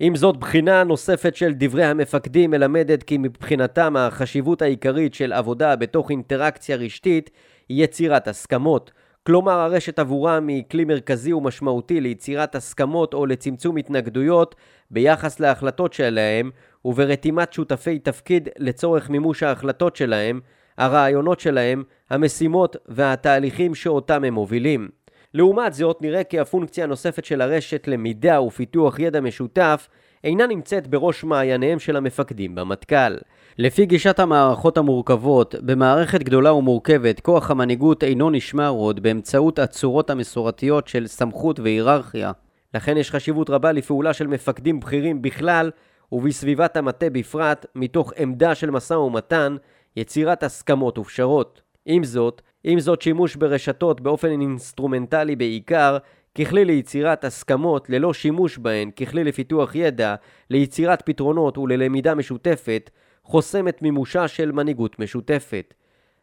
עם 0.00 0.16
זאת, 0.16 0.36
בחינה 0.36 0.84
נוספת 0.84 1.36
של 1.36 1.52
דברי 1.54 1.84
המפקדים 1.84 2.50
מלמדת 2.50 3.02
כי 3.02 3.18
מבחינתם 3.18 3.96
החשיבות 3.96 4.62
העיקרית 4.62 5.14
של 5.14 5.32
עבודה 5.32 5.76
בתוך 5.76 6.10
אינטראקציה 6.10 6.76
רשתית 6.76 7.30
היא 7.68 7.84
יצירת 7.84 8.28
הסכמות, 8.28 8.92
כלומר 9.26 9.52
הרשת 9.52 9.98
עבורם 9.98 10.48
היא 10.48 10.62
כלי 10.70 10.84
מרכזי 10.84 11.32
ומשמעותי 11.32 12.00
ליצירת 12.00 12.54
הסכמות 12.54 13.14
או 13.14 13.26
לצמצום 13.26 13.76
התנגדויות 13.76 14.54
ביחס 14.90 15.40
להחלטות 15.40 15.92
שלהם 15.92 16.50
וברתימת 16.84 17.52
שותפי 17.52 17.98
תפקיד 17.98 18.48
לצורך 18.58 19.10
מימוש 19.10 19.42
ההחלטות 19.42 19.96
שלהם, 19.96 20.40
הרעיונות 20.78 21.40
שלהם, 21.40 21.82
המשימות 22.10 22.76
והתהליכים 22.88 23.74
שאותם 23.74 24.24
הם 24.24 24.34
מובילים. 24.34 24.88
לעומת 25.34 25.74
זאת, 25.74 26.02
נראה 26.02 26.24
כי 26.24 26.40
הפונקציה 26.40 26.84
הנוספת 26.84 27.24
של 27.24 27.40
הרשת 27.40 27.88
למידה 27.88 28.40
ופיתוח 28.40 28.98
ידע 28.98 29.20
משותף 29.20 29.88
אינה 30.24 30.46
נמצאת 30.46 30.86
בראש 30.86 31.24
מעייניהם 31.24 31.78
של 31.78 31.96
המפקדים 31.96 32.54
במטכ"ל. 32.54 33.16
לפי 33.58 33.86
גישת 33.86 34.18
המערכות 34.18 34.78
המורכבות, 34.78 35.54
במערכת 35.54 36.22
גדולה 36.22 36.52
ומורכבת, 36.52 37.20
כוח 37.20 37.50
המנהיגות 37.50 38.04
אינו 38.04 38.30
נשמר 38.30 38.68
עוד 38.68 39.00
באמצעות 39.00 39.58
הצורות 39.58 40.10
המסורתיות 40.10 40.88
של 40.88 41.06
סמכות 41.06 41.60
והיררכיה. 41.60 42.32
לכן 42.74 42.96
יש 42.96 43.10
חשיבות 43.10 43.50
רבה 43.50 43.72
לפעולה 43.72 44.12
של 44.12 44.26
מפקדים 44.26 44.80
בכירים 44.80 45.22
בכלל, 45.22 45.70
ובסביבת 46.12 46.76
המטה 46.76 47.10
בפרט, 47.10 47.66
מתוך 47.74 48.12
עמדה 48.16 48.54
של 48.54 48.70
משא 48.70 48.94
ומתן, 48.94 49.56
יצירת 49.96 50.42
הסכמות 50.42 50.98
ופשרות. 50.98 51.62
עם 51.86 52.04
זאת, 52.04 52.42
עם 52.64 52.80
זאת 52.80 53.02
שימוש 53.02 53.36
ברשתות 53.36 54.00
באופן 54.00 54.30
אינסטרומנטלי 54.30 55.36
בעיקר, 55.36 55.98
ככלי 56.34 56.64
ליצירת 56.64 57.24
הסכמות 57.24 57.90
ללא 57.90 58.14
שימוש 58.14 58.58
בהן 58.58 58.90
ככלי 58.90 59.24
לפיתוח 59.24 59.74
ידע, 59.74 60.14
ליצירת 60.50 61.02
פתרונות 61.02 61.58
וללמידה 61.58 62.14
משותפת, 62.14 62.90
חוסם 63.22 63.68
את 63.68 63.82
מימושה 63.82 64.28
של 64.28 64.52
מנהיגות 64.52 64.98
משותפת. 64.98 65.74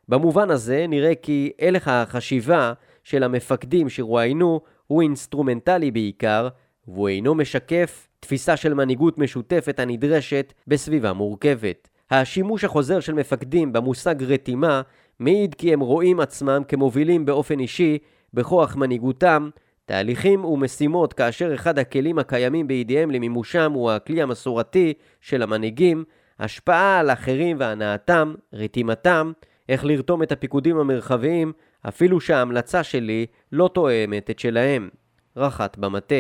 במובן 0.10 0.50
הזה 0.50 0.86
נראה 0.88 1.16
כי 1.16 1.52
הלך 1.62 1.88
החשיבה 1.88 2.74
של 3.04 3.24
המפקדים 3.24 3.90
שרואיינו 3.90 4.62
הוא 4.88 5.02
אינסטרומנטלי 5.02 5.92
בעיקר, 5.92 6.48
והוא 6.88 7.10
אינו 7.10 7.36
משקף 7.36 8.08
תפיסה 8.20 8.58
של 8.58 8.74
מנהיגות 8.74 9.18
משותפת 9.18 9.80
הנדרשת 9.80 10.54
בסביבה 10.68 11.14
מורכבת. 11.14 11.88
השימוש 12.12 12.64
החוזר 12.64 13.00
של 13.00 13.14
מפקדים 13.14 13.74
במושג 13.74 14.24
רתימה 14.24 14.82
מעיד 15.20 15.56
כי 15.56 15.74
הם 15.74 15.80
רואים 15.80 16.20
עצמם 16.20 16.62
כמובילים 16.68 17.26
באופן 17.26 17.60
אישי 17.60 17.98
בכוח 18.34 18.76
מנהיגותם 18.76 19.50
תהליכים 19.86 20.46
ומשימות 20.46 21.14
כאשר 21.14 21.54
אחד 21.54 21.80
הכלים 21.80 22.20
הקיימים 22.20 22.68
בידיהם 22.68 23.12
למימושם 23.12 23.72
הוא 23.72 23.92
הכלי 23.92 24.22
המסורתי 24.22 24.94
של 25.22 25.42
המנהיגים, 25.42 26.04
השפעה 26.40 27.00
על 27.00 27.12
אחרים 27.12 27.58
והנאתם, 27.60 28.34
רתימתם, 28.54 29.32
איך 29.70 29.86
לרתום 29.86 30.24
את 30.24 30.32
הפיקודים 30.32 30.78
המרחביים, 30.78 31.54
אפילו 31.88 32.20
שההמלצה 32.20 32.84
שלי 32.84 33.26
לא 33.52 33.70
תואמת 33.74 34.30
את 34.30 34.40
שלהם. 34.40 34.90
רח"ט 35.38 35.78
במטה. 35.78 36.16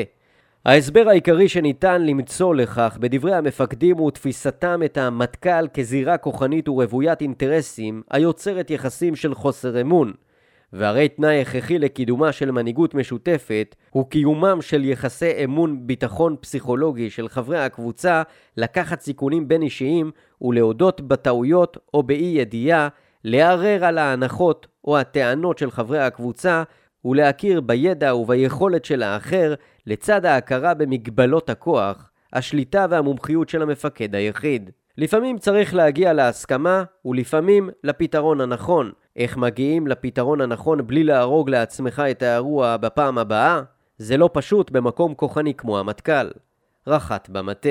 ההסבר 0.65 1.09
העיקרי 1.09 1.49
שניתן 1.49 2.01
למצוא 2.01 2.55
לכך 2.55 2.97
בדברי 2.99 3.35
המפקדים 3.35 3.97
הוא 3.97 4.11
תפיסתם 4.11 4.81
את 4.85 4.97
המטכ"ל 4.97 5.67
כזירה 5.73 6.17
כוחנית 6.17 6.69
ורוויית 6.69 7.21
אינטרסים 7.21 8.01
היוצרת 8.11 8.71
יחסים 8.71 9.15
של 9.15 9.33
חוסר 9.33 9.81
אמון. 9.81 10.13
והרי 10.73 11.09
תנאי 11.09 11.41
הכרחי 11.41 11.79
לקידומה 11.79 12.31
של 12.31 12.51
מנהיגות 12.51 12.95
משותפת 12.95 13.75
הוא 13.89 14.09
קיומם 14.09 14.57
של 14.61 14.85
יחסי 14.85 15.43
אמון 15.43 15.87
ביטחון 15.87 16.35
פסיכולוגי 16.41 17.09
של 17.09 17.27
חברי 17.27 17.59
הקבוצה 17.59 18.23
לקחת 18.57 19.01
סיכונים 19.01 19.47
בין 19.47 19.61
אישיים 19.61 20.11
ולהודות 20.41 21.01
בטעויות 21.01 21.77
או 21.93 22.03
באי 22.03 22.33
ידיעה, 22.37 22.87
לערער 23.23 23.85
על 23.85 23.97
ההנחות 23.97 24.67
או 24.85 24.97
הטענות 24.97 25.57
של 25.57 25.71
חברי 25.71 25.99
הקבוצה 25.99 26.63
ולהכיר 27.05 27.61
בידע 27.61 28.15
וביכולת 28.15 28.85
של 28.85 29.03
האחר 29.03 29.53
לצד 29.87 30.25
ההכרה 30.25 30.73
במגבלות 30.73 31.49
הכוח, 31.49 32.09
השליטה 32.33 32.85
והמומחיות 32.89 33.49
של 33.49 33.61
המפקד 33.61 34.15
היחיד. 34.15 34.69
לפעמים 34.97 35.37
צריך 35.37 35.73
להגיע 35.73 36.13
להסכמה 36.13 36.83
ולפעמים 37.05 37.69
לפתרון 37.83 38.41
הנכון. 38.41 38.91
איך 39.15 39.37
מגיעים 39.37 39.87
לפתרון 39.87 40.41
הנכון 40.41 40.87
בלי 40.87 41.03
להרוג 41.03 41.49
לעצמך 41.49 42.03
את 42.11 42.23
האירוע 42.23 42.77
בפעם 42.77 43.17
הבאה? 43.17 43.61
זה 43.97 44.17
לא 44.17 44.29
פשוט 44.33 44.71
במקום 44.71 45.13
כוחני 45.13 45.53
כמו 45.53 45.79
המטכ"ל. 45.79 46.29
רח"ט 46.87 47.29
במטה 47.29 47.69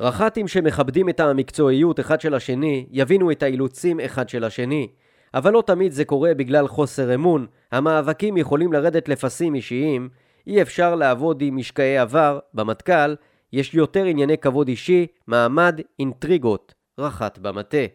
רח"טים 0.00 0.48
שמכבדים 0.48 1.08
את 1.08 1.20
המקצועיות 1.20 2.00
אחד 2.00 2.20
של 2.20 2.34
השני, 2.34 2.86
יבינו 2.90 3.30
את 3.30 3.42
האילוצים 3.42 4.00
אחד 4.00 4.28
של 4.28 4.44
השני. 4.44 4.88
אבל 5.34 5.52
לא 5.52 5.62
תמיד 5.66 5.92
זה 5.92 6.04
קורה 6.04 6.34
בגלל 6.34 6.68
חוסר 6.68 7.14
אמון, 7.14 7.46
המאבקים 7.72 8.36
יכולים 8.36 8.72
לרדת 8.72 9.08
לפסים 9.08 9.54
אישיים, 9.54 10.08
אי 10.46 10.62
אפשר 10.62 10.94
לעבוד 10.94 11.42
עם 11.42 11.56
משקעי 11.56 11.98
עבר, 11.98 12.38
במטכ"ל, 12.54 13.14
יש 13.52 13.74
יותר 13.74 14.04
ענייני 14.04 14.38
כבוד 14.38 14.68
אישי, 14.68 15.06
מעמד, 15.26 15.80
אינטריגות, 15.98 16.74
רח"ט 16.98 17.38
במטה. 17.38 17.86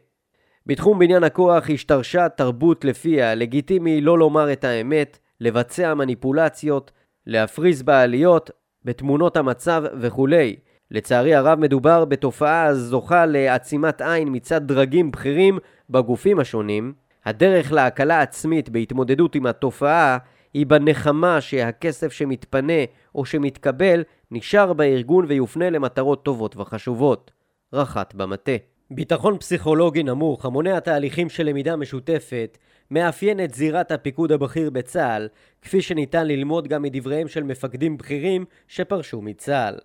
בתחום 0.65 0.99
בניין 0.99 1.23
הכוח 1.23 1.69
השתרשה 1.69 2.29
תרבות 2.29 2.85
לפיה 2.85 3.35
לגיטימי 3.35 4.01
לא 4.01 4.17
לומר 4.17 4.53
את 4.53 4.63
האמת, 4.63 5.19
לבצע 5.39 5.93
מניפולציות, 5.93 6.91
להפריז 7.27 7.83
בעליות, 7.83 8.51
בתמונות 8.85 9.37
המצב 9.37 9.83
וכולי. 9.99 10.55
לצערי 10.91 11.35
הרב 11.35 11.59
מדובר 11.59 12.05
בתופעה 12.05 12.65
הזוכה 12.65 13.25
לעצימת 13.25 14.01
עין 14.01 14.27
מצד 14.31 14.67
דרגים 14.67 15.11
בכירים 15.11 15.59
בגופים 15.89 16.39
השונים. 16.39 16.93
הדרך 17.25 17.71
להקלה 17.71 18.21
עצמית 18.21 18.69
בהתמודדות 18.69 19.35
עם 19.35 19.45
התופעה 19.45 20.17
היא 20.53 20.65
בנחמה 20.65 21.41
שהכסף 21.41 22.11
שמתפנה 22.11 22.83
או 23.15 23.25
שמתקבל 23.25 24.03
נשאר 24.31 24.73
בארגון 24.73 25.25
ויופנה 25.27 25.69
למטרות 25.69 26.25
טובות 26.25 26.57
וחשובות. 26.57 27.31
רח"ט 27.73 28.13
במטה. 28.13 28.51
ביטחון 28.91 29.37
פסיכולוגי 29.37 30.03
נמוך 30.03 30.45
המונע 30.45 30.79
תהליכים 30.79 31.29
של 31.29 31.43
למידה 31.43 31.75
משותפת 31.75 32.57
מאפיין 32.91 33.43
את 33.43 33.53
זירת 33.53 33.91
הפיקוד 33.91 34.31
הבכיר 34.31 34.69
בצה"ל, 34.69 35.27
כפי 35.61 35.81
שניתן 35.81 36.27
ללמוד 36.27 36.67
גם 36.67 36.81
מדבריהם 36.81 37.27
של 37.27 37.43
מפקדים 37.43 37.97
בכירים 37.97 38.45
שפרשו 38.67 39.21
מצה"ל. 39.21 39.75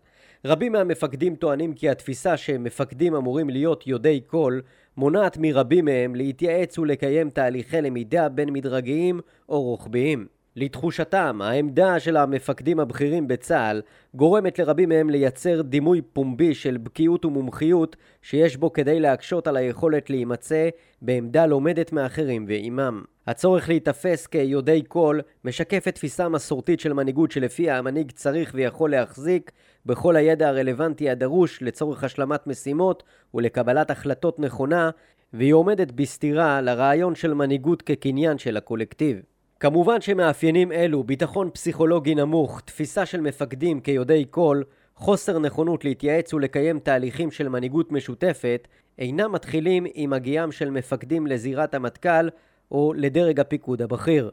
רבים 0.44 0.72
מהמפקדים 0.72 1.36
טוענים 1.36 1.74
כי 1.74 1.88
התפיסה 1.88 2.36
שמפקדים 2.36 3.14
אמורים 3.14 3.50
להיות 3.50 3.86
יודעי 3.86 4.20
כל 4.26 4.60
מונעת 4.98 5.38
מרבים 5.40 5.84
מהם 5.84 6.14
להתייעץ 6.14 6.78
ולקיים 6.78 7.30
תהליכי 7.30 7.80
למידה 7.80 8.28
בין 8.28 8.52
מדרגיים 8.52 9.20
או 9.48 9.62
רוחביים. 9.62 10.26
לתחושתם, 10.60 11.40
העמדה 11.42 12.00
של 12.00 12.16
המפקדים 12.16 12.80
הבכירים 12.80 13.28
בצה"ל 13.28 13.82
גורמת 14.14 14.58
לרבים 14.58 14.88
מהם 14.88 15.10
לייצר 15.10 15.62
דימוי 15.62 16.02
פומבי 16.12 16.54
של 16.54 16.76
בקיאות 16.76 17.24
ומומחיות 17.24 17.96
שיש 18.22 18.56
בו 18.56 18.72
כדי 18.72 19.00
להקשות 19.00 19.46
על 19.46 19.56
היכולת 19.56 20.10
להימצא 20.10 20.68
בעמדה 21.02 21.46
לומדת 21.46 21.92
מאחרים 21.92 22.44
ועימם. 22.48 23.02
הצורך 23.26 23.68
להיתפס 23.68 24.26
כיודעי 24.26 24.82
כל 24.88 25.20
משקף 25.44 25.88
את 25.88 25.94
תפיסה 25.94 26.28
מסורתית 26.28 26.80
של 26.80 26.92
מנהיגות 26.92 27.30
שלפיה 27.30 27.78
המנהיג 27.78 28.10
צריך 28.10 28.52
ויכול 28.54 28.90
להחזיק 28.90 29.52
בכל 29.86 30.16
הידע 30.16 30.48
הרלוונטי 30.48 31.10
הדרוש 31.10 31.62
לצורך 31.62 32.04
השלמת 32.04 32.46
משימות 32.46 33.02
ולקבלת 33.34 33.90
החלטות 33.90 34.38
נכונה 34.38 34.90
והיא 35.32 35.52
עומדת 35.52 35.92
בסתירה 35.92 36.60
לרעיון 36.60 37.14
של 37.14 37.34
מנהיגות 37.34 37.82
כקניין 37.82 38.38
של 38.38 38.56
הקולקטיב. 38.56 39.37
כמובן 39.60 40.00
שמאפיינים 40.00 40.72
אלו, 40.72 41.04
ביטחון 41.04 41.50
פסיכולוגי 41.50 42.14
נמוך, 42.14 42.60
תפיסה 42.60 43.06
של 43.06 43.20
מפקדים 43.20 43.80
כיודעי 43.80 44.24
כל, 44.30 44.62
חוסר 44.94 45.38
נכונות 45.38 45.84
להתייעץ 45.84 46.34
ולקיים 46.34 46.78
תהליכים 46.78 47.30
של 47.30 47.48
מנהיגות 47.48 47.92
משותפת, 47.92 48.68
אינם 48.98 49.32
מתחילים 49.32 49.86
עם 49.94 50.12
הגיעם 50.12 50.52
של 50.52 50.70
מפקדים 50.70 51.26
לזירת 51.26 51.74
המטכ"ל 51.74 52.28
או 52.70 52.92
לדרג 52.96 53.40
הפיקוד 53.40 53.82
הבכיר. 53.82 54.30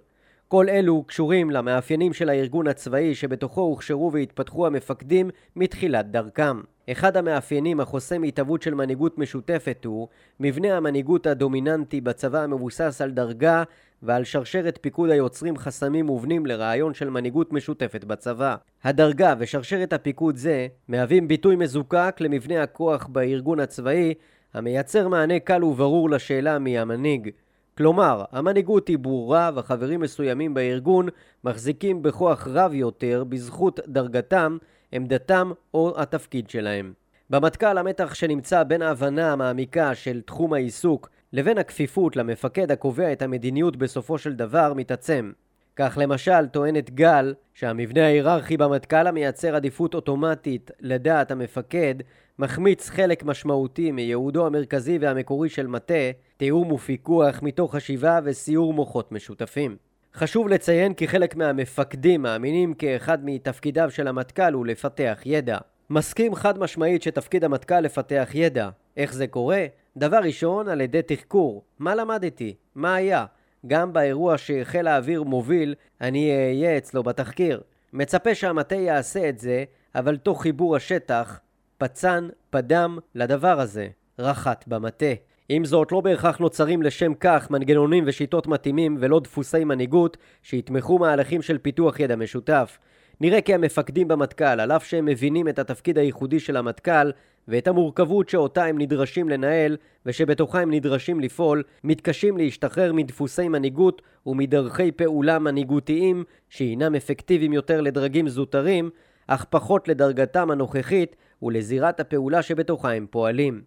כל 0.47 0.69
אלו 0.69 1.03
קשורים 1.03 1.51
למאפיינים 1.51 2.13
של 2.13 2.29
הארגון 2.29 2.67
הצבאי 2.67 3.15
שבתוכו 3.15 3.61
הוכשרו 3.61 4.11
והתפתחו 4.11 4.67
המפקדים 4.67 5.29
מתחילת 5.55 6.11
דרכם. 6.11 6.61
אחד 6.91 7.17
המאפיינים 7.17 7.79
החוסם 7.79 8.23
התהוות 8.23 8.61
של 8.61 8.73
מנהיגות 8.73 9.17
משותפת 9.17 9.85
הוא 9.85 10.07
מבנה 10.39 10.77
המנהיגות 10.77 11.27
הדומיננטי 11.27 12.01
בצבא 12.01 12.43
המבוסס 12.43 13.01
על 13.01 13.11
דרגה 13.11 13.63
ועל 14.03 14.23
שרשרת 14.23 14.79
פיקוד 14.81 15.09
היוצרים 15.09 15.57
חסמים 15.57 16.05
מובנים 16.05 16.45
לרעיון 16.45 16.93
של 16.93 17.09
מנהיגות 17.09 17.53
משותפת 17.53 18.03
בצבא. 18.03 18.55
הדרגה 18.83 19.33
ושרשרת 19.39 19.93
הפיקוד 19.93 20.35
זה 20.35 20.67
מהווים 20.87 21.27
ביטוי 21.27 21.55
מזוקק 21.55 22.15
למבנה 22.19 22.63
הכוח 22.63 23.07
בארגון 23.07 23.59
הצבאי 23.59 24.13
המייצר 24.53 25.07
מענה 25.07 25.39
קל 25.39 25.63
וברור 25.63 26.09
לשאלה 26.09 26.59
מי 26.59 26.79
המנהיג. 26.79 27.29
כלומר, 27.77 28.23
המנהיגות 28.31 28.87
היא 28.87 28.99
ברורה 28.99 29.51
וחברים 29.55 29.99
מסוימים 29.99 30.53
בארגון 30.53 31.07
מחזיקים 31.43 32.03
בכוח 32.03 32.47
רב 32.47 32.73
יותר 32.73 33.23
בזכות 33.29 33.79
דרגתם, 33.87 34.57
עמדתם 34.91 35.51
או 35.73 35.93
התפקיד 35.97 36.49
שלהם. 36.49 36.93
במטכ"ל 37.29 37.77
המתח 37.77 38.13
שנמצא 38.13 38.63
בין 38.63 38.81
ההבנה 38.81 39.33
המעמיקה 39.33 39.95
של 39.95 40.21
תחום 40.21 40.53
העיסוק 40.53 41.09
לבין 41.33 41.57
הכפיפות 41.57 42.15
למפקד 42.15 42.71
הקובע 42.71 43.11
את 43.11 43.21
המדיניות 43.21 43.77
בסופו 43.77 44.17
של 44.17 44.33
דבר 44.33 44.73
מתעצם. 44.73 45.31
כך 45.75 45.97
למשל 46.01 46.45
טוענת 46.47 46.89
גל 46.89 47.33
שהמבנה 47.53 48.05
ההיררכי 48.05 48.57
במטכ"ל 48.57 49.07
המייצר 49.07 49.55
עדיפות 49.55 49.93
אוטומטית 49.93 50.71
לדעת 50.79 51.31
המפקד 51.31 51.95
מחמיץ 52.39 52.89
חלק 52.89 53.23
משמעותי 53.23 53.91
מייעודו 53.91 54.45
המרכזי 54.45 54.97
והמקורי 55.01 55.49
של 55.49 55.67
מטה, 55.67 56.11
תיאום 56.37 56.71
ופיקוח 56.71 57.41
מתוך 57.41 57.75
חשיבה 57.75 58.19
וסיור 58.23 58.73
מוחות 58.73 59.11
משותפים. 59.11 59.77
חשוב 60.13 60.47
לציין 60.47 60.93
כי 60.93 61.07
חלק 61.07 61.35
מהמפקדים 61.35 62.21
מאמינים 62.21 62.73
כאחד 62.73 63.17
מתפקידיו 63.23 63.91
של 63.91 64.07
המטכ"ל 64.07 64.53
הוא 64.53 64.65
לפתח 64.65 65.19
ידע. 65.25 65.57
מסכים 65.89 66.35
חד 66.35 66.59
משמעית 66.59 67.01
שתפקיד 67.01 67.43
המטכ"ל 67.43 67.79
לפתח 67.79 68.29
ידע. 68.33 68.69
איך 68.97 69.13
זה 69.13 69.27
קורה? 69.27 69.65
דבר 69.97 70.17
ראשון, 70.17 70.69
על 70.69 70.81
ידי 70.81 71.01
תחקור. 71.01 71.63
מה 71.79 71.95
למדתי? 71.95 72.55
מה 72.75 72.95
היה? 72.95 73.25
גם 73.67 73.93
באירוע 73.93 74.37
שחיל 74.37 74.87
האוויר 74.87 75.23
מוביל, 75.23 75.75
אני 76.01 76.31
אהיה 76.31 76.77
אצלו 76.77 77.03
בתחקיר. 77.03 77.61
מצפה 77.93 78.35
שהמטה 78.35 78.75
יעשה 78.75 79.29
את 79.29 79.39
זה, 79.39 79.63
אבל 79.95 80.17
תוך 80.17 80.41
חיבור 80.41 80.75
השטח, 80.75 81.39
פצ"ן, 81.77 82.27
פדם, 82.49 82.97
לדבר 83.15 83.59
הזה. 83.59 83.87
רח"ט 84.19 84.63
במטה. 84.67 85.05
עם 85.49 85.65
זאת, 85.65 85.91
לא 85.91 86.01
בהכרח 86.01 86.37
נוצרים 86.37 86.81
לשם 86.81 87.13
כך 87.19 87.51
מנגנונים 87.51 88.03
ושיטות 88.07 88.47
מתאימים 88.47 88.97
ולא 88.99 89.19
דפוסי 89.19 89.63
מנהיגות 89.63 90.17
שיתמכו 90.43 90.99
מהלכים 90.99 91.41
של 91.41 91.57
פיתוח 91.57 91.99
ידע 91.99 92.15
משותף. 92.15 92.77
נראה 93.21 93.41
כי 93.41 93.53
המפקדים 93.53 94.07
במטכ"ל, 94.07 94.59
על 94.59 94.71
אף 94.71 94.85
שהם 94.85 95.05
מבינים 95.05 95.47
את 95.47 95.59
התפקיד 95.59 95.97
הייחודי 95.97 96.39
של 96.39 96.57
המטכ"ל 96.57 97.11
ואת 97.47 97.67
המורכבות 97.67 98.29
שאותה 98.29 98.65
הם 98.65 98.77
נדרשים 98.77 99.29
לנהל 99.29 99.77
ושבתוכה 100.05 100.61
הם 100.61 100.73
נדרשים 100.73 101.19
לפעול, 101.19 101.63
מתקשים 101.83 102.37
להשתחרר 102.37 102.93
מדפוסי 102.93 103.47
מנהיגות 103.47 104.01
ומדרכי 104.25 104.91
פעולה 104.91 105.39
מנהיגותיים 105.39 106.23
שהינם 106.49 106.95
אפקטיביים 106.95 107.53
יותר 107.53 107.81
לדרגים 107.81 108.27
זוטרים, 108.29 108.89
אך 109.27 109.45
פחות 109.49 109.87
לדרגתם 109.87 110.51
הנוכחית 110.51 111.15
ולזירת 111.41 111.99
הפעולה 111.99 112.41
שבתוכה 112.41 112.93
הם 112.93 113.05
פועלים. 113.09 113.61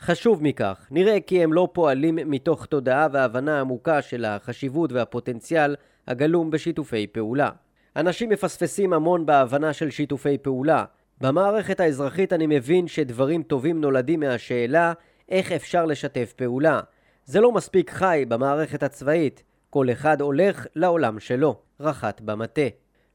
חשוב 0.00 0.42
מכך, 0.42 0.86
נראה 0.90 1.20
כי 1.20 1.42
הם 1.42 1.52
לא 1.52 1.68
פועלים 1.72 2.18
מתוך 2.26 2.66
תודעה 2.66 3.06
והבנה 3.12 3.60
עמוקה 3.60 4.02
של 4.02 4.24
החשיבות 4.24 4.92
והפוטנציאל 4.92 5.76
הגלום 6.06 6.50
בשיתופי 6.50 7.06
פעולה. 7.06 7.50
אנשים 7.96 8.28
מפספסים 8.28 8.92
המון 8.92 9.26
בהבנה 9.26 9.72
של 9.72 9.90
שיתופי 9.90 10.38
פעולה. 10.38 10.84
במערכת 11.20 11.80
האזרחית 11.80 12.32
אני 12.32 12.46
מבין 12.46 12.88
שדברים 12.88 13.42
טובים 13.42 13.80
נולדים 13.80 14.20
מהשאלה 14.20 14.92
איך 15.28 15.52
אפשר 15.52 15.86
לשתף 15.86 16.32
פעולה. 16.36 16.80
זה 17.24 17.40
לא 17.40 17.52
מספיק 17.52 17.90
חי 17.90 18.24
במערכת 18.28 18.82
הצבאית. 18.82 19.42
כל 19.70 19.90
אחד 19.92 20.20
הולך 20.20 20.66
לעולם 20.74 21.20
שלו. 21.20 21.60
רח"ט 21.80 22.20
במטה. 22.20 22.62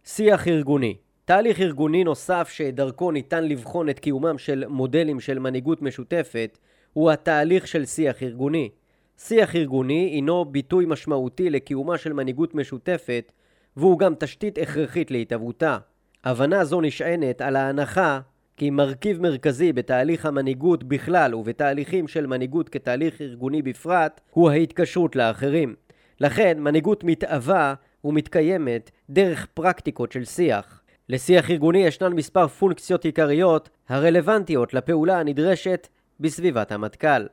שיח 0.04 0.48
ארגוני 0.48 0.98
תהליך 1.26 1.60
ארגוני 1.60 2.04
נוסף 2.04 2.50
שדרכו 2.50 3.12
ניתן 3.12 3.44
לבחון 3.44 3.90
את 3.90 4.00
קיומם 4.00 4.38
של 4.38 4.64
מודלים 4.68 5.20
של 5.20 5.40
מנהיגות 5.40 5.82
משותפת 5.82 6.58
הוא 6.94 7.12
התהליך 7.12 7.68
של 7.68 7.86
שיח 7.86 8.24
ארגוני. 8.24 8.70
שיח 9.18 9.56
ארגוני 9.56 10.10
הינו 10.14 10.46
ביטוי 10.46 10.86
משמעותי 10.86 11.50
לקיומה 11.50 11.98
של 11.98 12.14
מנהיגות 12.14 12.56
משותפת 12.56 13.32
והוא 13.78 14.00
גם 14.00 14.14
תשתית 14.20 14.58
הכרחית 14.58 15.12
להתהוותה. 15.12 15.78
הבנה 16.24 16.66
זו 16.66 16.82
נשענת 16.82 17.42
על 17.42 17.56
ההנחה 17.56 18.20
כי 18.58 18.70
מרכיב 18.70 19.22
מרכזי 19.22 19.74
בתהליך 19.74 20.26
המנהיגות 20.26 20.84
בכלל 20.84 21.36
ובתהליכים 21.36 22.08
של 22.08 22.28
מנהיגות 22.28 22.70
כתהליך 22.70 23.22
ארגוני 23.22 23.62
בפרט 23.62 24.22
הוא 24.32 24.50
ההתקשרות 24.50 25.16
לאחרים. 25.16 25.76
לכן 26.20 26.60
מנהיגות 26.60 27.04
מתאווה 27.04 27.74
ומתקיימת 28.04 28.92
דרך 29.10 29.48
פרקטיקות 29.54 30.12
של 30.12 30.26
שיח. 30.26 30.82
לשיח 31.10 31.52
ארגוני 31.52 31.80
ישנן 31.80 32.14
מספר 32.14 32.48
פונקציות 32.48 33.06
עיקריות 33.06 33.70
הרלוונטיות 33.90 34.74
לפעולה 34.74 35.20
הנדרשת 35.20 35.88
בסביבת 36.20 36.72
המטכ"ל. 36.72 37.28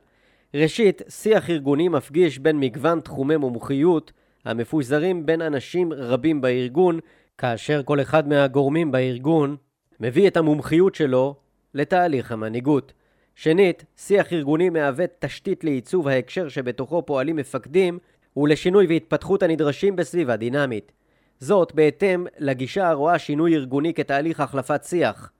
ראשית, 0.53 1.01
שיח 1.09 1.49
ארגוני 1.49 1.87
מפגיש 1.87 2.39
בין 2.39 2.59
מגוון 2.59 2.99
תחומי 2.99 3.37
מומחיות 3.37 4.11
המפוזרים 4.45 5.25
בין 5.25 5.41
אנשים 5.41 5.93
רבים 5.93 6.41
בארגון, 6.41 6.99
כאשר 7.41 7.81
כל 7.83 8.01
אחד 8.01 8.27
מהגורמים 8.27 8.91
בארגון 8.91 9.55
מביא 9.99 10.27
את 10.27 10.37
המומחיות 10.37 10.95
שלו 10.95 11.35
לתהליך 11.73 12.31
המנהיגות. 12.31 12.93
שנית, 13.35 13.85
שיח 13.97 14.33
ארגוני 14.33 14.69
מהווה 14.69 15.05
תשתית 15.19 15.63
לעיצוב 15.63 16.07
ההקשר 16.07 16.49
שבתוכו 16.49 17.05
פועלים 17.05 17.35
מפקדים 17.35 17.99
ולשינוי 18.37 18.87
והתפתחות 18.87 19.43
הנדרשים 19.43 19.95
בסביבה 19.95 20.35
דינמית. 20.35 20.91
זאת 21.39 21.71
בהתאם 21.75 22.25
לגישה 22.37 22.89
הרואה 22.89 23.19
שינוי 23.19 23.55
ארגוני 23.55 23.93
כתהליך 23.93 24.39
החלפת 24.39 24.83
שיח. 24.83 25.31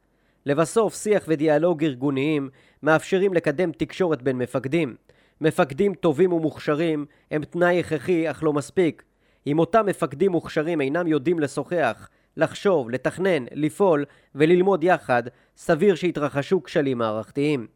לבסוף, 0.46 0.96
שיח 0.96 1.24
ודיאלוג 1.28 1.84
ארגוניים 1.84 2.50
מאפשרים 2.84 3.34
לקדם 3.34 3.72
תקשורת 3.72 4.22
בין 4.22 4.38
מפקדים. 4.38 4.96
מפקדים 5.42 5.94
טובים 5.94 6.34
ומוכשרים 6.34 7.06
הם 7.32 7.44
תנאי 7.44 7.80
הכרחי 7.80 8.32
אך 8.32 8.44
לא 8.44 8.54
מספיק. 8.54 9.04
אם 9.48 9.60
אותם 9.60 9.86
מפקדים 9.86 10.32
מוכשרים 10.32 10.82
אינם 10.82 11.08
יודעים 11.08 11.40
לשוחח, 11.40 12.10
לחשוב, 12.38 12.90
לתכנן, 12.90 13.46
לפעול 13.52 14.06
וללמוד 14.36 14.84
יחד, 14.84 15.24
סביר 15.58 15.96
שיתרחשו 15.96 16.64
כשלים 16.64 16.98
מערכתיים. 16.98 17.68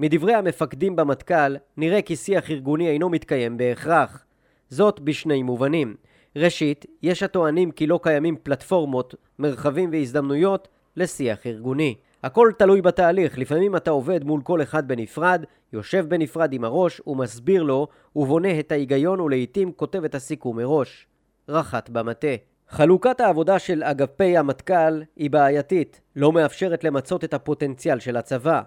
מדברי 0.00 0.34
המפקדים 0.34 0.96
במטכ"ל 0.96 1.56
נראה 1.76 2.02
כי 2.02 2.16
שיח 2.16 2.50
ארגוני 2.50 2.88
אינו 2.88 3.08
מתקיים 3.08 3.56
בהכרח. 3.56 4.24
זאת 4.68 5.00
בשני 5.00 5.42
מובנים. 5.42 5.94
ראשית, 6.36 6.86
יש 7.02 7.22
הטוענים 7.22 7.70
כי 7.70 7.86
לא 7.86 8.00
קיימים 8.02 8.36
פלטפורמות, 8.42 9.14
מרחבים 9.38 9.90
והזדמנויות 9.92 10.68
לשיח 10.96 11.46
ארגוני. 11.46 11.94
הכל 12.24 12.50
תלוי 12.58 12.82
בתהליך, 12.82 13.38
לפעמים 13.38 13.76
אתה 13.76 13.90
עובד 13.90 14.24
מול 14.24 14.40
כל 14.42 14.62
אחד 14.62 14.88
בנפרד, 14.88 15.44
יושב 15.72 16.06
בנפרד 16.08 16.52
עם 16.52 16.64
הראש 16.64 17.00
ומסביר 17.06 17.62
לו 17.62 17.86
ובונה 18.16 18.60
את 18.60 18.72
ההיגיון 18.72 19.20
ולעיתים 19.20 19.72
כותב 19.72 20.04
את 20.04 20.14
הסיכום 20.14 20.56
מראש. 20.56 21.06
רחת 21.48 21.90
במטה. 21.90 22.28
חלוקת 22.68 23.20
העבודה 23.20 23.58
של 23.58 23.82
אגפי 23.82 24.36
המטכ"ל 24.36 25.02
היא 25.16 25.30
בעייתית, 25.30 26.00
לא 26.16 26.32
מאפשרת 26.32 26.84
למצות 26.84 27.24
את 27.24 27.34
הפוטנציאל 27.34 27.98
של 27.98 28.16
הצבא. 28.16 28.62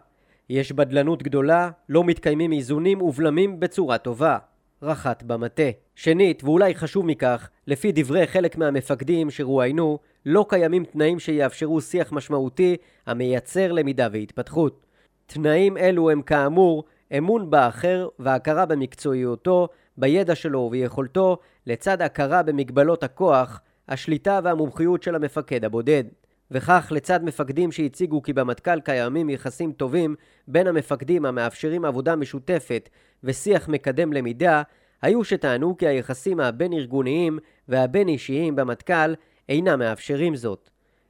יש 0.50 0.72
בדלנות 0.72 1.24
גדולה, 1.24 1.70
לא 1.89 2.04
מתקיימים 2.04 2.52
איזונים 2.52 3.02
ובלמים 3.02 3.60
בצורה 3.60 3.98
טובה. 3.98 4.38
רחת 4.82 5.24
במטה. 5.24 5.87
שנית, 5.97 6.43
ואולי 6.43 6.75
חשוב 6.75 7.05
מכך, 7.05 7.49
לפי 7.67 7.91
דברי 7.91 8.27
חלק 8.27 8.57
מהמפקדים 8.57 9.29
שרואיינו, 9.29 9.99
לא 10.25 10.45
קיימים 10.49 10.86
תנאים 10.86 11.19
שיאפשרו 11.19 11.81
שיח 11.81 12.12
משמעותי 12.12 12.77
המייצר 13.05 13.71
למידה 13.71 14.07
והתפתחות. 14.12 14.86
תנאים 15.25 15.77
אלו 15.77 16.10
הם 16.10 16.21
כאמור 16.21 16.83
אמון 17.17 17.49
באחר 17.49 18.07
והכרה 18.19 18.65
במקצועיותו, 18.65 19.67
בידע 19.97 20.36
שלו 20.36 20.60
וביכולתו, 20.60 21.38
לצד 21.67 22.01
הכרה 22.01 22.43
במגבלות 22.43 23.03
הכוח, 23.03 23.62
השליטה 23.88 24.39
והמומחיות 24.43 25.03
של 25.03 25.15
המפקד 25.15 25.65
הבודד. 25.65 26.03
וכך 26.51 26.91
לצד 26.95 27.23
מפקדים 27.23 27.71
שהציגו 27.71 28.21
כי 28.21 28.33
במטכ"ל 28.33 28.79
קיימים 28.79 29.29
יחסים 29.29 29.71
טובים 29.71 30.15
בין 30.47 30.67
המפקדים 30.67 31.25
המאפשרים 31.25 31.86
עבודה 31.86 32.15
משותפת 32.15 32.89
ושיח 33.23 33.69
מקדם 33.69 34.13
למידה, 34.13 34.62
היו 35.01 35.23
שטענו 35.23 35.77
כי 35.77 35.88
היחסים 35.88 36.39
הבין-ארגוניים 36.39 37.39
והבין-אישיים 37.67 38.55
במטכ"ל 38.55 39.13
אינם 39.49 39.79
מאפשרים 39.79 40.36
זאת. 40.36 40.69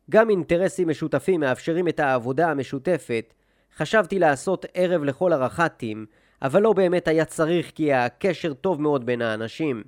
גם 0.09 0.29
אינטרסים 0.29 0.89
משותפים 0.89 1.39
מאפשרים 1.39 1.87
את 1.87 1.99
העבודה 1.99 2.51
המשותפת. 2.51 3.33
חשבתי 3.77 4.19
לעשות 4.19 4.65
ערב 4.73 5.03
לכל 5.03 5.33
הרח"טים, 5.33 6.05
אבל 6.41 6.61
לא 6.61 6.73
באמת 6.73 7.07
היה 7.07 7.25
צריך 7.25 7.71
כי 7.75 7.93
הקשר 7.93 8.53
טוב 8.53 8.81
מאוד 8.81 9.05
בין 9.05 9.21
האנשים. 9.21 9.83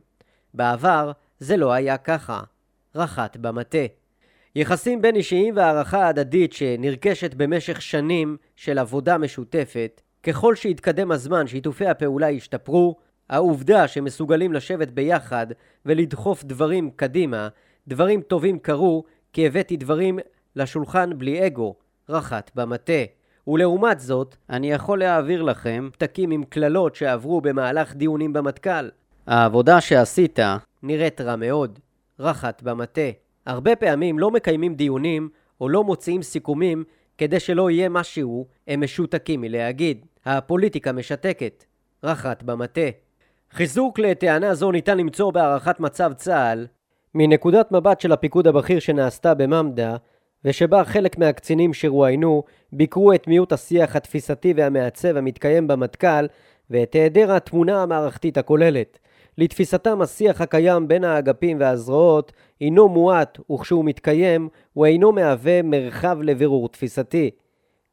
בעבר 0.53 1.11
זה 1.39 1.57
לא 1.57 1.71
היה 1.71 1.97
ככה. 1.97 2.41
רח"ט 2.95 3.37
במטה. 3.37 3.77
יחסים 4.55 5.01
בין 5.01 5.15
אישיים 5.15 5.55
והערכה 5.55 6.07
הדדית 6.07 6.53
שנרכשת 6.53 7.33
במשך 7.33 7.81
שנים 7.81 8.37
של 8.55 8.79
עבודה 8.79 9.17
משותפת, 9.17 10.01
ככל 10.23 10.55
שיתקדם 10.55 11.11
הזמן 11.11 11.47
שיתופי 11.47 11.87
הפעולה 11.87 12.29
ישתפרו, 12.29 12.95
העובדה 13.29 13.87
שמסוגלים 13.87 14.53
לשבת 14.53 14.91
ביחד 14.91 15.47
ולדחוף 15.85 16.43
דברים 16.43 16.89
קדימה, 16.95 17.47
דברים 17.87 18.21
טובים 18.21 18.59
קרו 18.59 19.03
כי 19.33 19.47
הבאתי 19.47 19.77
דברים 19.77 20.19
לשולחן 20.55 21.17
בלי 21.17 21.47
אגו, 21.47 21.75
רח"ט 22.09 22.51
במטה. 22.55 22.93
ולעומת 23.47 23.99
זאת, 23.99 24.35
אני 24.49 24.71
יכול 24.71 24.99
להעביר 24.99 25.41
לכם 25.41 25.89
פתקים 25.93 26.31
עם 26.31 26.43
קללות 26.43 26.95
שעברו 26.95 27.41
במהלך 27.41 27.95
דיונים 27.95 28.33
במטכ"ל. 28.33 28.89
העבודה 29.27 29.81
שעשית 29.81 30.39
נראית 30.83 31.21
רע 31.21 31.35
מאוד, 31.35 31.79
רח"ט 32.19 32.61
במטה. 32.61 33.01
הרבה 33.45 33.75
פעמים 33.75 34.19
לא 34.19 34.31
מקיימים 34.31 34.75
דיונים 34.75 35.29
או 35.61 35.69
לא 35.69 35.83
מוציאים 35.83 36.21
סיכומים 36.21 36.83
כדי 37.17 37.39
שלא 37.39 37.69
יהיה 37.69 37.89
משהו, 37.89 38.47
הם 38.67 38.83
משותקים 38.83 39.41
מלהגיד. 39.41 40.05
הפוליטיקה 40.25 40.91
משתקת. 40.91 41.65
רח"ט 42.03 42.43
במטה. 42.43 42.81
חיזוק 43.51 43.99
לטענה 43.99 44.55
זו 44.55 44.71
ניתן 44.71 44.97
למצוא 44.97 45.31
בהערכת 45.31 45.79
מצב 45.79 46.13
צה"ל 46.15 46.67
מנקודת 47.15 47.71
מבט 47.71 48.01
של 48.01 48.11
הפיקוד 48.11 48.47
הבכיר 48.47 48.79
שנעשתה 48.79 49.33
בממד"ה 49.33 49.95
ושבה 50.45 50.83
חלק 50.83 51.17
מהקצינים 51.17 51.73
שרואיינו 51.73 52.43
ביקרו 52.73 53.13
את 53.13 53.27
מיעוט 53.27 53.51
השיח 53.51 53.95
התפיסתי 53.95 54.53
והמעצב 54.55 55.17
המתקיים 55.17 55.67
במטכ"ל 55.67 56.25
ואת 56.69 56.93
היעדר 56.93 57.31
התמונה 57.31 57.83
המערכתית 57.83 58.37
הכוללת. 58.37 58.99
לתפיסתם 59.37 60.01
השיח 60.01 60.41
הקיים 60.41 60.87
בין 60.87 61.03
האגפים 61.03 61.57
והזרועות 61.59 62.31
הינו 62.59 62.89
מועט 62.89 63.37
וכשהוא 63.51 63.85
מתקיים 63.85 64.49
הוא 64.73 64.85
אינו 64.85 65.11
מהווה 65.11 65.61
מרחב 65.61 66.17
לבירור 66.21 66.69
תפיסתי. 66.69 67.31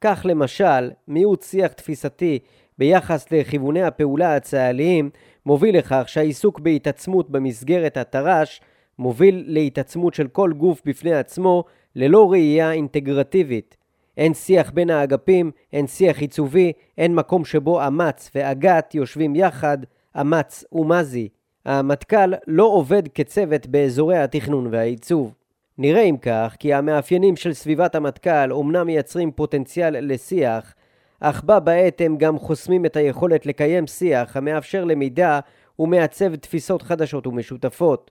כך 0.01 0.27
למשל, 0.29 0.91
מיעוט 1.09 1.43
שיח 1.43 1.73
תפיסתי 1.73 2.39
ביחס 2.79 3.33
לכיווני 3.33 3.83
הפעולה 3.83 4.37
הצה"ליים 4.37 5.11
מוביל 5.47 5.79
לכך 5.79 6.05
שהעיסוק 6.07 6.61
בהתעצמות 6.61 7.31
במסגרת 7.31 7.97
התר"ש 7.97 8.61
מוביל 8.99 9.45
להתעצמות 9.47 10.15
של 10.15 10.29
כל 10.29 10.53
גוף 10.53 10.83
בפני 10.85 11.15
עצמו 11.15 11.65
ללא 11.97 12.33
ראייה 12.33 12.73
אינטגרטיבית. 12.73 13.77
אין 14.17 14.35
שיח 14.35 14.71
בין 14.71 14.91
האגפים, 14.91 15.51
אין 15.73 15.87
שיח 15.87 16.19
עיצובי, 16.19 16.73
אין 16.99 17.15
מקום 17.15 17.45
שבו 17.45 17.87
אמ"ץ 17.87 18.31
ואג"ת 18.35 18.95
יושבים 18.95 19.37
יחד, 19.37 19.79
אמ"ץ 20.21 20.65
ומזי. 20.73 21.29
המטכ"ל 21.65 22.33
לא 22.47 22.65
עובד 22.65 23.09
כצוות 23.09 23.67
באזורי 23.67 24.19
התכנון 24.19 24.67
והעיצוב. 24.71 25.35
נראה 25.79 26.03
אם 26.03 26.17
כך 26.17 26.57
כי 26.59 26.75
המאפיינים 26.75 27.37
של 27.37 27.53
סביבת 27.53 27.95
המטכ"ל 27.95 28.53
אומנם 28.53 28.87
מייצרים 28.87 29.31
פוטנציאל 29.31 30.13
לשיח, 30.13 30.75
אך 31.21 31.45
בה 31.45 31.61
בעת 31.61 32.01
הם 32.01 32.17
גם 32.17 32.39
חוסמים 32.39 32.87
את 32.87 32.97
היכולת 32.97 33.47
לקיים 33.47 33.87
שיח 33.87 34.37
המאפשר 34.37 34.85
למידה 34.85 35.41
ומעצב 35.79 36.37
תפיסות 36.37 36.83
חדשות 36.83 37.27
ומשותפות. 37.27 38.11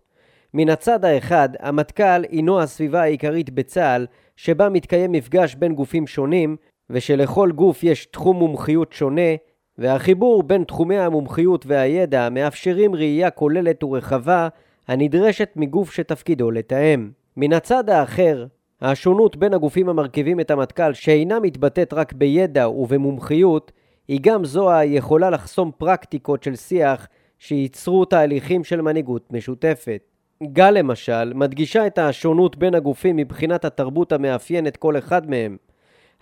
מן 0.54 0.70
הצד 0.70 1.06
האחד, 1.06 1.50
המטכ"ל 1.60 2.24
הינו 2.30 2.62
הסביבה 2.62 3.02
העיקרית 3.02 3.50
בצה"ל, 3.50 4.06
שבה 4.36 4.70
מתקיים 4.70 5.12
מפגש 5.12 5.56
בין 5.56 5.76
גופים 5.76 6.08
שונים, 6.08 6.56
ושלכל 6.90 7.52
גוף 7.52 7.84
יש 7.84 8.06
תחום 8.06 8.38
מומחיות 8.38 8.94
שונה, 8.94 9.32
והחיבור 9.78 10.44
בין 10.44 10.64
תחומי 10.64 10.98
המומחיות 10.98 11.66
והידע 11.66 12.30
מאפשרים 12.30 12.96
ראייה 12.96 13.30
כוללת 13.30 13.84
ורחבה 13.84 14.48
הנדרשת 14.88 15.50
מגוף 15.56 15.92
שתפקידו 15.92 16.52
לתאם. 16.52 17.10
מן 17.38 17.54
הצד 17.54 17.90
האחר, 17.90 18.46
השונות 18.92 19.36
בין 19.36 19.54
הגופים 19.54 19.90
המרכיבים 19.90 20.40
את 20.40 20.52
המטכ"ל 20.52 20.94
שאינה 20.94 21.40
מתבטאת 21.40 21.94
רק 21.94 22.14
בידע 22.14 22.70
ובמומחיות, 22.70 23.72
היא 24.08 24.20
גם 24.22 24.46
זו 24.46 24.72
היכולה 24.72 25.30
לחסום 25.30 25.72
פרקטיקות 25.78 26.44
של 26.44 26.56
שיח 26.56 27.08
שייצרו 27.40 28.06
תהליכים 28.06 28.64
של 28.64 28.82
מנהיגות 28.82 29.32
משותפת. 29.32 30.02
גל 30.44 30.72
למשל 30.72 31.34
מדגישה 31.34 31.88
את 31.88 31.98
השונות 31.98 32.56
בין 32.56 32.76
הגופים 32.76 33.16
מבחינת 33.16 33.66
התרבות 33.66 34.12
המאפיינת 34.12 34.78
כל 34.78 34.98
אחד 34.98 35.30
מהם. 35.30 35.58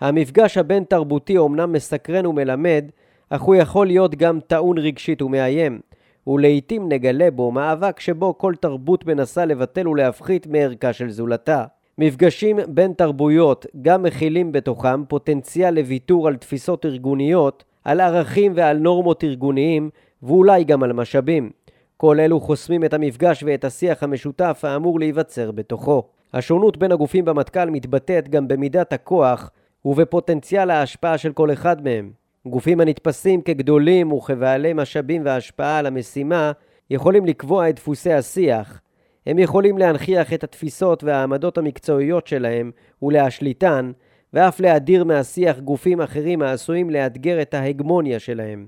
המפגש 0.00 0.58
הבין 0.58 0.84
תרבותי 0.84 1.38
אומנם 1.38 1.72
מסקרן 1.72 2.26
ומלמד, 2.26 2.84
אך 3.30 3.42
הוא 3.42 3.54
יכול 3.54 3.86
להיות 3.86 4.14
גם 4.14 4.40
טעון 4.46 4.78
רגשית 4.78 5.22
ומאיים, 5.22 5.80
ולעיתים 6.26 6.88
נגלה 6.88 7.30
בו 7.30 7.50
מאבק 7.50 8.00
שבו 8.00 8.38
כל 8.38 8.54
תרבות 8.60 9.06
מנסה 9.06 9.44
לבטל 9.44 9.88
ולהפחית 9.88 10.46
מערכה 10.46 10.92
של 10.92 11.10
זולתה. 11.10 11.64
מפגשים 11.98 12.58
בין 12.68 12.92
תרבויות 12.92 13.66
גם 13.82 14.02
מכילים 14.02 14.52
בתוכם 14.52 15.04
פוטנציאל 15.04 15.74
לוויתור 15.74 16.28
על 16.28 16.36
תפיסות 16.36 16.86
ארגוניות, 16.86 17.64
על 17.84 18.00
ערכים 18.00 18.52
ועל 18.56 18.78
נורמות 18.78 19.24
ארגוניים, 19.24 19.90
ואולי 20.22 20.64
גם 20.64 20.82
על 20.82 20.92
משאבים. 20.92 21.50
כל 21.96 22.20
אלו 22.20 22.40
חוסמים 22.40 22.84
את 22.84 22.94
המפגש 22.94 23.42
ואת 23.46 23.64
השיח 23.64 24.02
המשותף 24.02 24.60
האמור 24.62 25.00
להיווצר 25.00 25.50
בתוכו. 25.50 26.02
השונות 26.32 26.76
בין 26.76 26.92
הגופים 26.92 27.24
במטכ"ל 27.24 27.70
מתבטאת 27.70 28.28
גם 28.28 28.48
במידת 28.48 28.92
הכוח 28.92 29.50
ובפוטנציאל 29.84 30.70
ההשפעה 30.70 31.18
של 31.18 31.32
כל 31.32 31.52
אחד 31.52 31.84
מהם. 31.84 32.10
גופים 32.46 32.80
הנתפסים 32.80 33.42
כגדולים 33.42 34.12
וכבעלי 34.12 34.72
משאבים 34.72 35.22
והשפעה 35.24 35.78
על 35.78 35.86
המשימה 35.86 36.52
יכולים 36.90 37.26
לקבוע 37.26 37.68
את 37.68 37.76
דפוסי 37.76 38.12
השיח. 38.12 38.80
הם 39.26 39.38
יכולים 39.38 39.78
להנכיח 39.78 40.32
את 40.32 40.44
התפיסות 40.44 41.04
והעמדות 41.04 41.58
המקצועיות 41.58 42.26
שלהם 42.26 42.70
ולהשליטן, 43.02 43.92
ואף 44.32 44.60
להדיר 44.60 45.04
מהשיח 45.04 45.58
גופים 45.58 46.00
אחרים 46.00 46.42
העשויים 46.42 46.90
לאתגר 46.90 47.42
את 47.42 47.54
ההגמוניה 47.54 48.18
שלהם. 48.18 48.66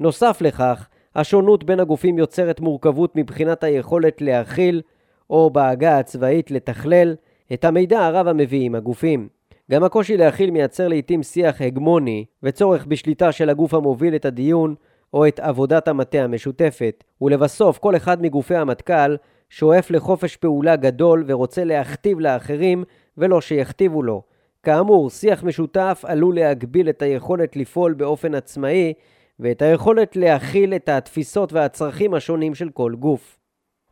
נוסף 0.00 0.38
לכך, 0.40 0.88
השונות 1.14 1.64
בין 1.64 1.80
הגופים 1.80 2.18
יוצרת 2.18 2.60
מורכבות 2.60 3.16
מבחינת 3.16 3.64
היכולת 3.64 4.22
להכיל, 4.22 4.82
או 5.30 5.50
בעגה 5.50 5.98
הצבאית 5.98 6.50
לתכלל, 6.50 7.14
את 7.52 7.64
המידע 7.64 8.06
הרב 8.06 8.28
המביא 8.28 8.66
עם 8.66 8.74
הגופים. 8.74 9.28
גם 9.70 9.84
הקושי 9.84 10.16
להכיל 10.16 10.50
מייצר 10.50 10.88
לעיתים 10.88 11.22
שיח 11.22 11.60
הגמוני 11.60 12.24
וצורך 12.42 12.86
בשליטה 12.86 13.32
של 13.32 13.50
הגוף 13.50 13.74
המוביל 13.74 14.14
את 14.14 14.24
הדיון 14.24 14.74
או 15.14 15.26
את 15.28 15.40
עבודת 15.40 15.88
המטה 15.88 16.18
המשותפת. 16.18 17.04
ולבסוף, 17.20 17.78
כל 17.78 17.96
אחד 17.96 18.22
מגופי 18.22 18.54
המטכ"ל 18.54 19.16
שואף 19.56 19.90
לחופש 19.90 20.36
פעולה 20.36 20.76
גדול 20.76 21.24
ורוצה 21.26 21.64
להכתיב 21.64 22.20
לאחרים 22.20 22.84
ולא 23.18 23.40
שיכתיבו 23.40 24.02
לו. 24.02 24.22
כאמור, 24.62 25.10
שיח 25.10 25.44
משותף 25.44 26.02
עלול 26.06 26.34
להגביל 26.34 26.88
את 26.88 27.02
היכולת 27.02 27.56
לפעול 27.56 27.92
באופן 27.94 28.34
עצמאי 28.34 28.92
ואת 29.40 29.62
היכולת 29.62 30.16
להכיל 30.16 30.74
את 30.74 30.88
התפיסות 30.88 31.52
והצרכים 31.52 32.14
השונים 32.14 32.54
של 32.54 32.68
כל 32.68 32.94
גוף. 32.98 33.38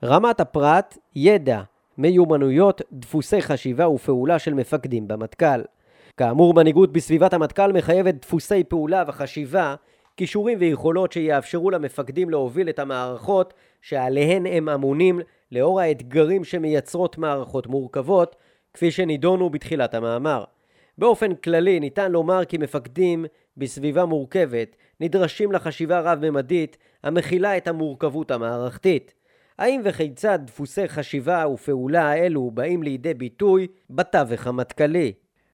רמת 0.04 0.40
הפרט, 0.40 0.98
ידע, 1.16 1.62
מיומנויות, 1.98 2.82
דפוסי 2.92 3.42
חשיבה 3.42 3.88
ופעולה 3.88 4.38
של 4.38 4.54
מפקדים 4.54 5.08
במטכ"ל. 5.08 5.62
כאמור, 6.16 6.54
מנהיגות 6.54 6.92
בסביבת 6.92 7.34
המטכ"ל 7.34 7.72
מחייבת 7.72 8.14
דפוסי 8.14 8.64
פעולה 8.64 9.04
וחשיבה, 9.08 9.74
כישורים 10.16 10.58
ויכולות 10.60 11.12
שיאפשרו 11.12 11.70
למפקדים 11.70 12.30
להוביל 12.30 12.68
את 12.68 12.78
המערכות 12.78 13.54
שעליהן 13.82 14.46
הם 14.46 14.68
אמונים 14.68 15.20
לאור 15.52 15.80
האתגרים 15.80 16.44
שמייצרות 16.44 17.18
מערכות 17.18 17.66
מורכבות, 17.66 18.36
כפי 18.74 18.90
שנידונו 18.90 19.50
בתחילת 19.50 19.94
המאמר. 19.94 20.44
באופן 20.98 21.34
כללי 21.34 21.80
ניתן 21.80 22.12
לומר 22.12 22.44
כי 22.44 22.58
מפקדים 22.58 23.24
בסביבה 23.56 24.04
מורכבת 24.04 24.76
נדרשים 25.00 25.52
לחשיבה 25.52 26.00
רב-ממדית 26.00 26.76
המכילה 27.02 27.56
את 27.56 27.68
המורכבות 27.68 28.30
המערכתית. 28.30 29.14
האם 29.58 29.80
וכיצד 29.84 30.38
דפוסי 30.44 30.88
חשיבה 30.88 31.48
ופעולה 31.48 32.10
האלו 32.10 32.50
באים 32.50 32.82
לידי 32.82 33.14
ביטוי 33.14 33.66
בתווך 33.90 34.46
המטכ"לי? 34.46 35.12